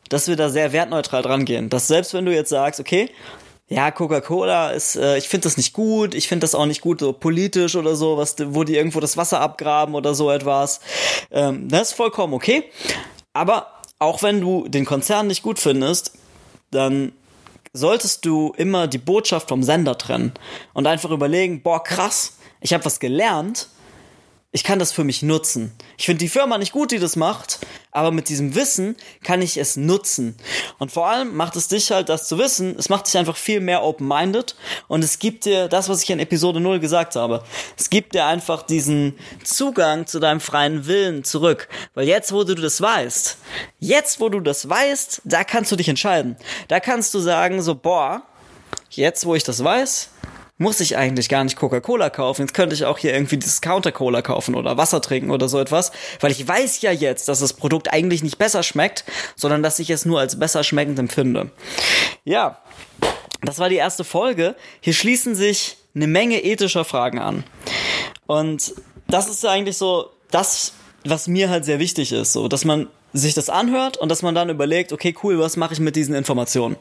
dass 0.10 0.27
wir 0.27 0.36
da 0.36 0.50
sehr 0.50 0.74
wertneutral 0.74 1.22
dran 1.22 1.46
gehen. 1.46 1.70
Dass 1.70 1.88
selbst 1.88 2.13
wenn 2.13 2.25
du 2.25 2.34
jetzt 2.34 2.50
sagst, 2.50 2.80
okay, 2.80 3.10
ja, 3.70 3.91
Coca-Cola 3.91 4.72
ist, 4.72 4.96
äh, 4.96 5.17
ich 5.17 5.29
finde 5.29 5.46
das 5.46 5.58
nicht 5.58 5.74
gut, 5.74 6.13
ich 6.15 6.27
finde 6.27 6.43
das 6.43 6.55
auch 6.55 6.65
nicht 6.65 6.82
gut, 6.82 7.00
so 7.00 7.13
politisch 7.13 7.75
oder 7.75 7.96
so, 7.96 8.17
was, 8.17 8.36
wo 8.39 8.63
die 8.63 8.75
irgendwo 8.75 9.00
das 9.00 9.17
Wasser 9.17 9.39
abgraben 9.39 9.96
oder 9.96 10.13
so 10.13 10.29
etwas. 10.29 10.82
Ähm, 11.32 11.70
das 11.70 11.89
ist 11.89 11.93
vollkommen 11.93 12.34
okay. 12.34 12.65
Aber 13.34 13.67
auch 14.00 14.22
wenn 14.22 14.41
du 14.41 14.67
den 14.67 14.86
Konzern 14.86 15.27
nicht 15.27 15.43
gut 15.43 15.60
findest, 15.60 16.13
dann 16.72 17.13
solltest 17.72 18.25
du 18.25 18.53
immer 18.58 18.88
die 18.88 18.98
Botschaft 18.98 19.50
vom 19.50 19.63
Sender 19.63 19.98
trennen 19.98 20.34
und 20.74 20.86
einfach 20.86 21.10
überlegen, 21.10 21.63
boah, 21.63 21.84
krass, 21.84 22.38
ich 22.62 22.74
habe 22.74 22.86
was 22.86 23.00
gelernt 23.00 23.70
ich 24.55 24.63
kann 24.63 24.77
das 24.77 24.91
für 24.91 25.03
mich 25.03 25.24
nutzen. 25.24 25.72
Ich 25.98 26.05
finde 26.05 26.19
die 26.19 26.29
Firma 26.29 26.60
nicht 26.60 26.74
gut, 26.74 26.91
die 26.91 27.00
das 27.00 27.15
macht, 27.15 27.60
aber 27.91 28.12
mit 28.12 28.29
diesem 28.29 28.53
Wissen 28.53 28.95
kann 29.24 29.41
ich 29.41 29.57
es 29.57 29.77
nutzen. 29.77 30.36
Und 30.77 30.91
vor 30.91 31.10
allem 31.10 31.36
macht 31.36 31.55
es 31.55 31.67
dich 31.67 31.89
halt, 31.89 32.07
das 32.07 32.27
zu 32.27 32.38
wissen, 32.38 32.75
es 32.77 32.88
macht 32.88 33.07
dich 33.07 33.17
einfach 33.17 33.36
viel 33.36 33.62
mehr 33.62 33.84
open-minded 33.84 34.56
und 34.88 35.04
es 35.04 35.17
gibt 35.17 35.45
dir 35.45 35.67
das, 35.67 35.89
was 35.89 36.04
ich 36.04 36.10
in 36.12 36.19
Episode 36.19 36.60
0 36.60 36.80
gesagt 36.80 37.15
habe. 37.15 37.43
Es 37.80 37.89
gibt 37.89 38.13
dir 38.13 38.25
einfach 38.28 38.62
diesen 38.62 39.17
Zugang 39.43 40.06
zu 40.06 40.19
deinem 40.19 40.39
freien 40.39 40.86
Willen 40.86 41.23
zurück. 41.23 41.67
Weil 41.95 42.08
jetzt, 42.08 42.32
wo 42.32 42.43
du 42.43 42.54
das 42.54 42.80
weißt, 42.80 43.38
jetzt, 43.80 44.19
wo 44.19 44.30
du 44.30 44.39
das 44.39 44.69
weißt, 44.69 45.23
da 45.23 45.43
kannst 45.43 45.71
du 45.71 45.75
dich 45.75 45.89
entscheiden. 45.89 46.38
Da 46.67 46.80
kannst 46.80 47.12
du 47.15 47.19
sagen, 47.19 47.60
so, 47.63 47.73
boah, 47.73 48.21
jetzt, 48.91 49.25
wo 49.25 49.34
ich 49.34 49.43
das 49.43 49.63
weiß, 49.63 50.10
muss 50.58 50.80
ich 50.80 50.98
eigentlich 50.98 51.30
gar 51.30 51.44
nicht 51.44 51.56
Coca-Cola 51.56 52.10
kaufen. 52.10 52.44
Jetzt 52.44 52.54
könnte 52.54 52.76
ich 52.76 52.86
auch 52.86 52.98
hier 52.98 53.13
irgendwie 53.13 53.38
Discounter-Cola 53.38 54.22
kaufen 54.22 54.56
oder 54.56 54.78
Wasser 54.78 55.02
trinken 55.02 55.32
oder 55.32 55.50
so 55.50 55.60
etwas, 55.60 55.92
weil 56.20 56.32
ich 56.32 56.48
weiß 56.48 56.82
ja 56.82 56.92
jetzt, 56.92 57.28
dass 57.28 57.39
das 57.39 57.54
Produkt 57.54 57.92
eigentlich 57.92 58.24
nicht 58.24 58.38
besser 58.38 58.63
schmeckt, 58.63 59.04
sondern 59.36 59.63
dass 59.63 59.80
ich 59.80 59.89
es 59.89 60.06
nur 60.06 60.20
als 60.20 60.39
besser 60.39 60.63
schmeckend 60.63 61.00
empfinde. 61.00 61.52
Ja, 62.24 62.60
das 63.42 63.60
war 63.60 63.70
die 63.70 63.76
erste 63.76 64.04
Folge. 64.04 64.56
Hier 64.80 64.94
schließen 64.94 65.36
sich 65.36 65.78
eine 65.96 66.08
Menge 66.08 66.44
ethischer 66.44 66.86
Fragen 66.86 67.20
an. 67.20 67.44
Und 68.26 68.74
das 69.08 69.28
ist 69.28 69.44
ja 69.44 69.52
eigentlich 69.52 69.78
so 69.78 70.12
das, 70.32 70.74
was 71.06 71.28
mir 71.28 71.50
halt 71.50 71.66
sehr 71.66 71.80
wichtig 71.80 72.12
ist, 72.12 72.34
so, 72.34 72.48
dass 72.48 72.63
man 72.63 72.88
sich 73.13 73.34
das 73.34 73.49
anhört 73.49 73.97
und 73.97 74.10
dass 74.10 74.21
man 74.21 74.36
dann 74.36 74.49
überlegt, 74.49 74.91
okay, 74.91 75.15
cool, 75.23 75.39
was 75.39 75.56
mache 75.58 75.73
ich 75.73 75.80
mit 75.80 75.95
diesen 75.95 76.15
Informationen? 76.15 76.76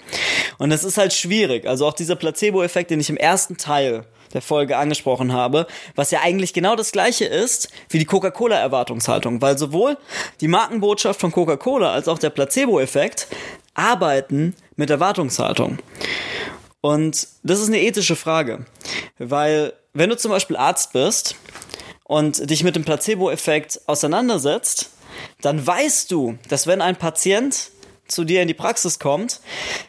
Und 0.58 0.70
das 0.70 0.84
ist 0.84 0.96
halt 0.96 1.12
schwierig. 1.12 1.66
Also 1.66 1.86
auch 1.86 1.92
dieser 1.92 2.16
Placebo-Effekt, 2.16 2.90
den 2.90 3.00
ich 3.00 3.10
im 3.10 3.16
ersten 3.16 3.56
Teil 3.56 4.06
der 4.32 4.42
Folge 4.42 4.78
angesprochen 4.78 5.32
habe, 5.32 5.66
was 5.94 6.10
ja 6.10 6.20
eigentlich 6.22 6.54
genau 6.54 6.74
das 6.74 6.92
gleiche 6.92 7.26
ist 7.26 7.68
wie 7.90 7.98
die 7.98 8.06
Coca-Cola-Erwartungshaltung, 8.06 9.42
weil 9.42 9.58
sowohl 9.58 9.98
die 10.40 10.48
Markenbotschaft 10.48 11.20
von 11.20 11.32
Coca-Cola 11.32 11.92
als 11.92 12.08
auch 12.08 12.18
der 12.18 12.30
Placebo-Effekt 12.30 13.28
arbeiten 13.74 14.54
mit 14.76 14.90
Erwartungshaltung. 14.90 15.78
Und 16.80 17.28
das 17.42 17.60
ist 17.60 17.68
eine 17.68 17.80
ethische 17.80 18.16
Frage, 18.16 18.66
weil 19.18 19.74
wenn 19.92 20.10
du 20.10 20.16
zum 20.16 20.30
Beispiel 20.30 20.56
Arzt 20.56 20.92
bist 20.92 21.36
und 22.04 22.50
dich 22.50 22.64
mit 22.64 22.74
dem 22.74 22.84
Placebo-Effekt 22.84 23.82
auseinandersetzt, 23.86 24.90
dann 25.40 25.66
weißt 25.66 26.10
du, 26.10 26.38
dass 26.48 26.66
wenn 26.66 26.80
ein 26.80 26.96
Patient 26.96 27.70
zu 28.08 28.24
dir 28.24 28.42
in 28.42 28.48
die 28.48 28.54
Praxis 28.54 28.98
kommt, 28.98 29.40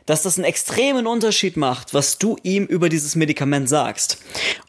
dass 0.06 0.24
das 0.24 0.38
einen 0.38 0.46
extremen 0.46 1.08
Unterschied 1.08 1.58
macht, 1.58 1.94
was 1.94 2.18
du 2.18 2.38
ihm 2.44 2.66
über 2.66 2.90
dieses 2.90 3.16
Medikament 3.16 3.68
sagst. 3.70 4.18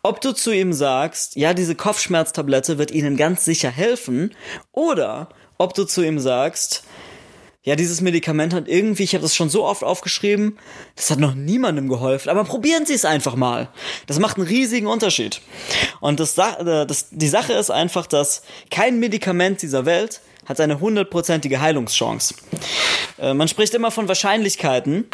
Ob 0.03 0.21
du 0.21 0.33
zu 0.33 0.53
ihm 0.53 0.73
sagst, 0.73 1.37
ja, 1.37 1.55
diese 1.55 1.75
Kopfschmerztablette 1.75 2.79
wird 2.79 2.91
ihnen 2.91 3.17
ganz 3.17 3.45
sicher 3.45 3.71
helfen, 3.71 4.35
oder 4.73 5.29
ob 5.57 5.75
du 5.75 5.85
zu 5.85 6.03
ihm 6.03 6.19
sagst, 6.19 6.85
ja, 7.65 7.77
dieses 7.77 8.03
Medikament 8.03 8.53
hat 8.53 8.69
irgendwie, 8.69 9.05
ich 9.05 9.15
habe 9.15 9.23
das 9.23 9.35
schon 9.35 9.49
so 9.49 9.65
oft 9.65 9.83
aufgeschrieben, 9.83 10.59
das 10.97 11.11
hat 11.11 11.19
noch 11.19 11.35
niemandem 11.35 11.89
geholfen, 11.89 12.29
aber 12.29 12.45
probieren 12.45 12.85
Sie 12.85 12.93
es 12.93 13.07
einfach 13.07 13.37
mal. 13.37 13.69
Das 14.07 14.19
macht 14.19 14.37
einen 14.37 14.47
riesigen 14.47 14.87
Unterschied. 14.87 15.41
Und 16.01 16.21
das, 16.21 16.37
äh, 16.37 16.87
das, 16.87 17.09
die 17.11 17.29
Sache 17.29 17.55
ist 17.55 17.71
einfach, 17.71 18.07
dass 18.07 18.43
kein 18.71 19.01
Medikament 19.01 19.63
dieser 19.63 19.87
Welt 19.87 20.21
hat 20.47 20.61
eine 20.61 20.79
hundertprozentige 20.79 21.63
Heilungschance. 21.63 22.35
Äh, 23.19 23.33
man 23.33 23.49
spricht 23.49 23.73
immer 23.73 23.91
von 23.91 24.09
Wahrscheinlichkeiten. 24.09 25.07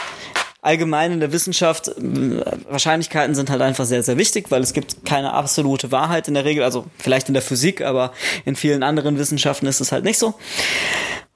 Allgemein 0.61 1.13
in 1.13 1.21
der 1.21 1.33
Wissenschaft, 1.33 1.87
äh, 1.87 2.43
Wahrscheinlichkeiten 2.69 3.37
sind 3.37 3.49
halt 3.49 3.63
einfach 3.63 3.85
sehr, 3.85 4.03
sehr 4.03 4.19
wichtig, 4.19 4.51
weil 4.51 4.63
es 4.63 4.73
gibt 4.73 5.05
keine 5.05 5.35
absolute 5.35 5.93
Wahrheit 5.93 6.27
in 6.27 6.35
der 6.35 6.45
Regel, 6.45 6.65
also 6.65 6.87
vielleicht 6.99 7.29
in 7.29 7.35
der 7.35 7.43
Physik, 7.43 7.81
aber 7.81 8.13
in 8.45 8.57
vielen 8.57 8.83
anderen 8.83 9.19
Wissenschaften 9.19 9.67
ist 9.67 9.81
es 9.81 9.93
halt 9.93 10.03
nicht 10.03 10.19
so. 10.19 10.35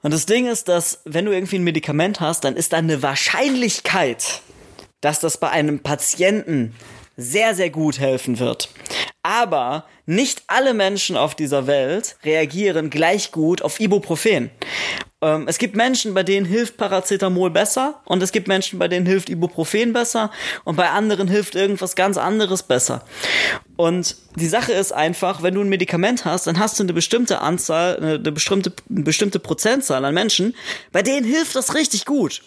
Und 0.05 0.13
das 0.13 0.27
Ding 0.27 0.45
ist, 0.45 0.67
dass 0.67 1.01
wenn 1.05 1.25
du 1.25 1.31
irgendwie 1.31 1.55
ein 1.55 1.63
Medikament 1.63 2.19
hast, 2.19 2.43
dann 2.43 2.55
ist 2.55 2.73
da 2.73 2.77
eine 2.77 3.01
Wahrscheinlichkeit, 3.01 4.41
dass 5.01 5.19
das 5.19 5.39
bei 5.39 5.49
einem 5.49 5.79
Patienten 5.79 6.75
sehr, 7.17 7.55
sehr 7.55 7.71
gut 7.71 7.99
helfen 7.99 8.37
wird. 8.37 8.69
Aber 9.23 9.87
nicht 10.05 10.43
alle 10.45 10.75
Menschen 10.75 11.17
auf 11.17 11.33
dieser 11.33 11.65
Welt 11.65 12.17
reagieren 12.23 12.91
gleich 12.91 13.31
gut 13.31 13.63
auf 13.63 13.79
Ibuprofen. 13.79 14.51
Ähm, 15.21 15.45
es 15.47 15.57
gibt 15.57 15.75
Menschen, 15.75 16.13
bei 16.13 16.23
denen 16.23 16.45
hilft 16.45 16.77
Paracetamol 16.77 17.49
besser 17.49 18.01
und 18.05 18.21
es 18.21 18.31
gibt 18.31 18.47
Menschen, 18.47 18.79
bei 18.79 18.87
denen 18.87 19.05
hilft 19.05 19.29
Ibuprofen 19.29 19.93
besser 19.93 20.29
und 20.65 20.75
bei 20.75 20.89
anderen 20.89 21.27
hilft 21.27 21.55
irgendwas 21.55 21.95
ganz 21.95 22.17
anderes 22.17 22.63
besser. 22.63 23.03
Und 23.77 24.17
die 24.35 24.47
Sache 24.47 24.73
ist 24.73 24.91
einfach, 24.93 25.41
wenn 25.41 25.55
du 25.55 25.61
ein 25.61 25.69
Medikament 25.69 26.25
hast, 26.25 26.47
dann 26.47 26.59
hast 26.59 26.79
du 26.79 26.83
eine 26.83 26.93
bestimmte 26.93 27.39
Anzahl, 27.39 27.97
eine 27.97 28.31
bestimmte, 28.31 28.73
eine 28.89 29.03
bestimmte 29.03 29.39
Prozentzahl 29.39 30.03
an 30.03 30.13
Menschen, 30.13 30.55
bei 30.91 31.01
denen 31.01 31.25
hilft 31.25 31.55
das 31.55 31.75
richtig 31.75 32.05
gut. 32.05 32.41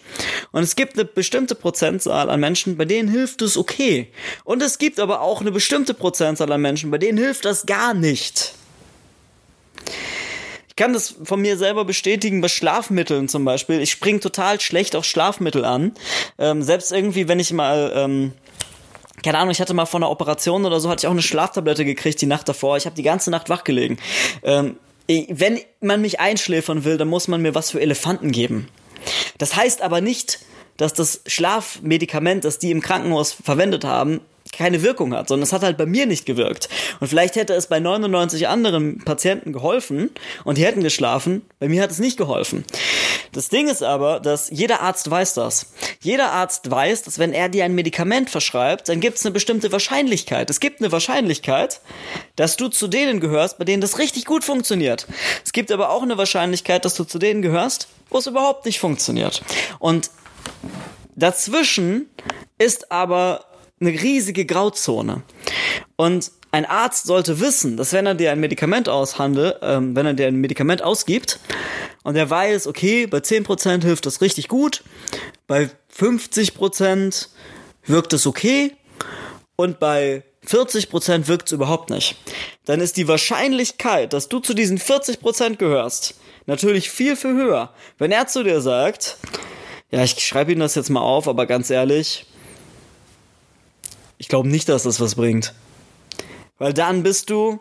Und 0.53 0.63
es 0.63 0.77
gibt 0.77 0.95
eine 0.95 1.05
bestimmte 1.07 1.55
Prozentzahl 1.55 2.29
an 2.29 2.41
Menschen, 2.41 2.77
bei 2.77 2.85
denen 2.85 3.09
hilft 3.09 3.43
es 3.43 3.57
okay. 3.57 4.13
Und 4.45 4.63
es 4.63 4.79
gibt 4.79 5.01
aber 5.01 5.21
auch 5.23 5.41
eine 5.41 5.53
bestimmte 5.53 5.95
Prozentzahl 5.95 6.53
an 6.53 6.61
Menschen, 6.61 6.91
bei 6.91 6.99
denen 6.99 7.19
hilft 7.19 7.45
das 7.45 7.67
gar 7.67 7.95
nicht 7.95 8.55
Ich 8.55 8.58
kann 10.79 10.95
das 10.95 11.17
von 11.25 11.43
mir 11.43 11.59
selber 11.59 11.85
bestätigen 11.85 12.41
bei 12.41 12.49
Schlafmitteln 12.49 13.29
zum 13.29 13.45
Beispiel. 13.45 13.81
Ich 13.81 13.91
spring 13.91 14.21
total 14.21 14.61
schlecht 14.61 14.97
auf 14.97 15.05
Schlafmittel 15.05 15.65
an. 15.65 15.93
Ähm, 16.39 16.63
selbst 16.63 16.93
irgendwie, 16.93 17.29
wenn 17.29 17.41
ich 17.41 17.53
mal 17.53 17.93
ähm, 17.95 18.33
keine 19.23 19.39
Ahnung, 19.39 19.51
ich 19.51 19.61
hatte 19.61 19.75
mal 19.75 19.87
vor 19.87 19.99
einer 19.99 20.11
Operation 20.11 20.65
oder 20.65 20.79
so, 20.79 20.89
hatte 20.89 21.01
ich 21.01 21.07
auch 21.09 21.13
eine 21.13 21.23
Schlaftablette 21.23 21.85
gekriegt 21.85 22.21
die 22.21 22.27
Nacht 22.27 22.49
davor. 22.49 22.77
Ich 22.77 22.87
habe 22.87 22.95
die 22.95 23.03
ganze 23.03 23.31
Nacht 23.31 23.49
wach 23.49 23.65
gelegen. 23.65 23.99
Ähm, 24.43 24.77
wenn 25.09 25.59
man 25.81 26.01
mich 26.01 26.21
einschläfern 26.21 26.85
will, 26.85 26.97
dann 26.97 27.09
muss 27.09 27.29
man 27.29 27.43
mir 27.43 27.55
was 27.55 27.71
für 27.71 27.81
Elefanten 27.81 28.31
geben. 28.31 28.69
Das 29.39 29.57
heißt 29.57 29.83
aber 29.83 30.01
nicht, 30.01 30.39
dass 30.77 30.93
das 30.93 31.23
Schlafmedikament, 31.27 32.45
das 32.45 32.61
die 32.61 32.71
im 32.71 32.81
Krankenhaus 32.81 33.33
verwendet 33.33 33.85
haben, 33.85 34.21
keine 34.53 34.83
Wirkung 34.83 35.15
hat, 35.15 35.29
sondern 35.29 35.45
es 35.45 35.53
hat 35.53 35.63
halt 35.63 35.77
bei 35.77 35.87
mir 35.87 36.07
nicht 36.07 36.27
gewirkt. 36.27 36.69
Und 37.01 37.09
vielleicht 37.09 37.37
hätte 37.37 37.55
es 37.55 37.67
bei 37.67 37.81
99 37.81 38.49
anderen 38.49 39.05
Patienten 39.05 39.53
geholfen 39.53 40.11
und 40.45 40.59
die 40.59 40.65
hätten 40.65 40.83
geschlafen, 40.83 41.43
bei 41.59 41.69
mir 41.69 41.83
hat 41.83 41.91
es 41.91 41.99
nicht 41.99 42.17
geholfen. 42.17 42.65
Das 43.33 43.49
Ding 43.49 43.69
ist 43.69 43.83
aber, 43.83 44.21
dass 44.21 44.51
jeder 44.51 44.81
Arzt 44.81 45.11
weiß 45.11 45.35
das. 45.35 45.73
Jeder 46.01 46.33
Arzt 46.33 46.71
weiß, 46.71 47.03
dass 47.03 47.19
wenn 47.19 47.33
er 47.33 47.49
dir 47.49 47.65
ein 47.65 47.75
Medikament 47.75 48.31
verschreibt, 48.31 48.89
dann 48.89 49.01
gibt 49.01 49.19
es 49.19 49.27
eine 49.27 49.33
bestimmte 49.33 49.71
Wahrscheinlichkeit. 49.73 50.49
Es 50.51 50.61
gibt 50.61 50.81
eine 50.81 50.93
Wahrscheinlichkeit, 50.93 51.81
dass 52.37 52.57
du 52.57 52.69
zu 52.69 52.89
denen 52.89 53.21
gehörst, 53.21 53.59
bei 53.59 53.65
denen 53.65 53.81
das 53.81 53.99
richtig 53.99 54.25
gut 54.25 54.45
funktioniert. 54.45 55.07
Es 55.45 55.53
gibt 55.53 55.71
aber 55.73 55.91
auch 55.91 56.03
eine 56.03 56.19
Wahrscheinlichkeit, 56.19 56.85
dass 56.85 56.95
du 56.95 57.05
zu 57.05 57.19
denen 57.19 57.43
gehörst, 57.43 57.89
wo 58.11 58.19
es 58.19 58.27
überhaupt 58.27 58.65
nicht 58.65 58.81
funktioniert. 58.81 59.43
Und 59.79 60.11
dazwischen 61.17 62.09
ist 62.59 62.91
aber 62.91 63.45
eine 63.81 63.91
riesige 63.91 64.45
Grauzone. 64.45 65.23
Und 65.97 66.31
ein 66.51 66.65
Arzt 66.65 67.07
sollte 67.07 67.41
wissen, 67.41 67.77
dass 67.77 67.93
wenn 67.93 68.07
er 68.07 68.15
dir 68.15 68.33
ein 68.33 68.41
Medikament 68.41 68.89
aushandelt, 68.89 69.57
ähm, 69.63 69.95
wenn 69.95 70.07
er 70.07 70.15
dir 70.15 70.27
ein 70.27 70.37
Medikament 70.37 70.83
ausgibt 70.83 71.41
und 72.05 72.17
er 72.17 72.29
weiß, 72.29 72.67
okay, 72.67 73.07
bei 73.07 73.19
10% 73.19 73.83
hilft 73.83 74.07
das 74.07 74.21
richtig 74.21 74.49
gut, 74.49 74.83
bei 75.47 75.71
50% 75.95 77.29
wirkt 77.85 78.13
es 78.13 78.27
okay 78.27 78.73
und 79.57 79.79
bei 79.79 80.23
40% 80.47 81.29
wirkt 81.29 81.49
es 81.49 81.53
überhaupt 81.53 81.91
nicht, 81.91 82.17
dann 82.65 82.81
ist 82.81 82.97
die 82.97 83.09
Wahrscheinlichkeit, 83.09 84.13
dass 84.13 84.29
du 84.29 84.41
zu 84.41 84.55
diesen 84.55 84.79
40% 84.79 85.57
gehörst, 85.57 86.15
natürlich 86.47 86.91
viel, 86.91 87.17
viel 87.17 87.35
höher. 87.35 87.75
Wenn 87.99 88.13
er 88.13 88.27
zu 88.27 88.43
dir 88.43 88.63
sagt, 88.63 89.19
ja, 89.91 90.03
ich 90.03 90.19
schreibe 90.25 90.53
Ihnen 90.53 90.61
das 90.61 90.75
jetzt 90.75 90.91
mal 90.91 91.01
auf, 91.01 91.29
aber 91.29 91.47
ganz 91.47 91.69
ehrlich, 91.71 92.27
ich 94.19 94.29
glaube 94.29 94.49
nicht, 94.49 94.69
dass 94.69 94.83
das 94.83 95.01
was 95.01 95.15
bringt. 95.15 95.55
Weil 96.59 96.75
dann 96.75 97.03
bist 97.05 97.31
du 97.31 97.61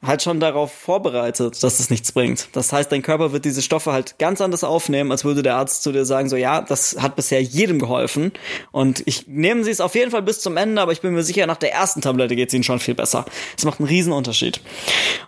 halt 0.00 0.22
schon 0.22 0.38
darauf 0.38 0.72
vorbereitet, 0.72 1.60
dass 1.62 1.80
es 1.80 1.90
nichts 1.90 2.12
bringt. 2.12 2.48
Das 2.52 2.72
heißt, 2.72 2.92
dein 2.92 3.02
Körper 3.02 3.32
wird 3.32 3.44
diese 3.44 3.62
Stoffe 3.62 3.90
halt 3.90 4.18
ganz 4.18 4.40
anders 4.40 4.62
aufnehmen, 4.62 5.10
als 5.10 5.24
würde 5.24 5.42
der 5.42 5.56
Arzt 5.56 5.82
zu 5.82 5.90
dir 5.90 6.04
sagen, 6.04 6.28
so 6.28 6.36
ja, 6.36 6.60
das 6.60 6.96
hat 7.00 7.16
bisher 7.16 7.42
jedem 7.42 7.80
geholfen 7.80 8.32
und 8.70 9.02
ich 9.06 9.26
nehme 9.26 9.64
sie 9.64 9.72
es 9.72 9.80
auf 9.80 9.96
jeden 9.96 10.12
Fall 10.12 10.22
bis 10.22 10.40
zum 10.40 10.56
Ende, 10.56 10.80
aber 10.80 10.92
ich 10.92 11.00
bin 11.00 11.14
mir 11.14 11.24
sicher, 11.24 11.46
nach 11.48 11.56
der 11.56 11.72
ersten 11.72 12.00
Tablette 12.00 12.36
geht 12.36 12.48
es 12.48 12.54
ihnen 12.54 12.62
schon 12.62 12.78
viel 12.78 12.94
besser. 12.94 13.24
Das 13.56 13.64
macht 13.64 13.80
einen 13.80 13.88
riesen 13.88 14.12
Unterschied. 14.12 14.60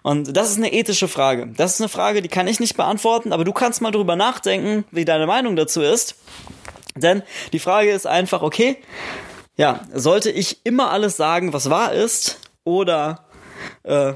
Und 0.02 0.36
das 0.36 0.50
ist 0.50 0.58
eine 0.58 0.72
ethische 0.72 1.08
Frage. 1.08 1.48
Das 1.56 1.74
ist 1.74 1.80
eine 1.80 1.88
Frage, 1.88 2.22
die 2.22 2.28
kann 2.28 2.46
ich 2.46 2.60
nicht 2.60 2.76
beantworten, 2.76 3.32
aber 3.32 3.44
du 3.44 3.52
kannst 3.52 3.82
mal 3.82 3.90
drüber 3.90 4.14
nachdenken, 4.14 4.84
wie 4.92 5.04
deine 5.04 5.26
Meinung 5.26 5.56
dazu 5.56 5.82
ist. 5.82 6.14
Denn 6.94 7.22
die 7.52 7.58
Frage 7.58 7.90
ist 7.90 8.06
einfach, 8.06 8.42
okay, 8.42 8.76
ja, 9.60 9.82
sollte 9.92 10.30
ich 10.30 10.64
immer 10.64 10.90
alles 10.90 11.18
sagen, 11.18 11.52
was 11.52 11.68
wahr 11.68 11.92
ist, 11.92 12.38
oder 12.64 13.26
äh, 13.82 14.14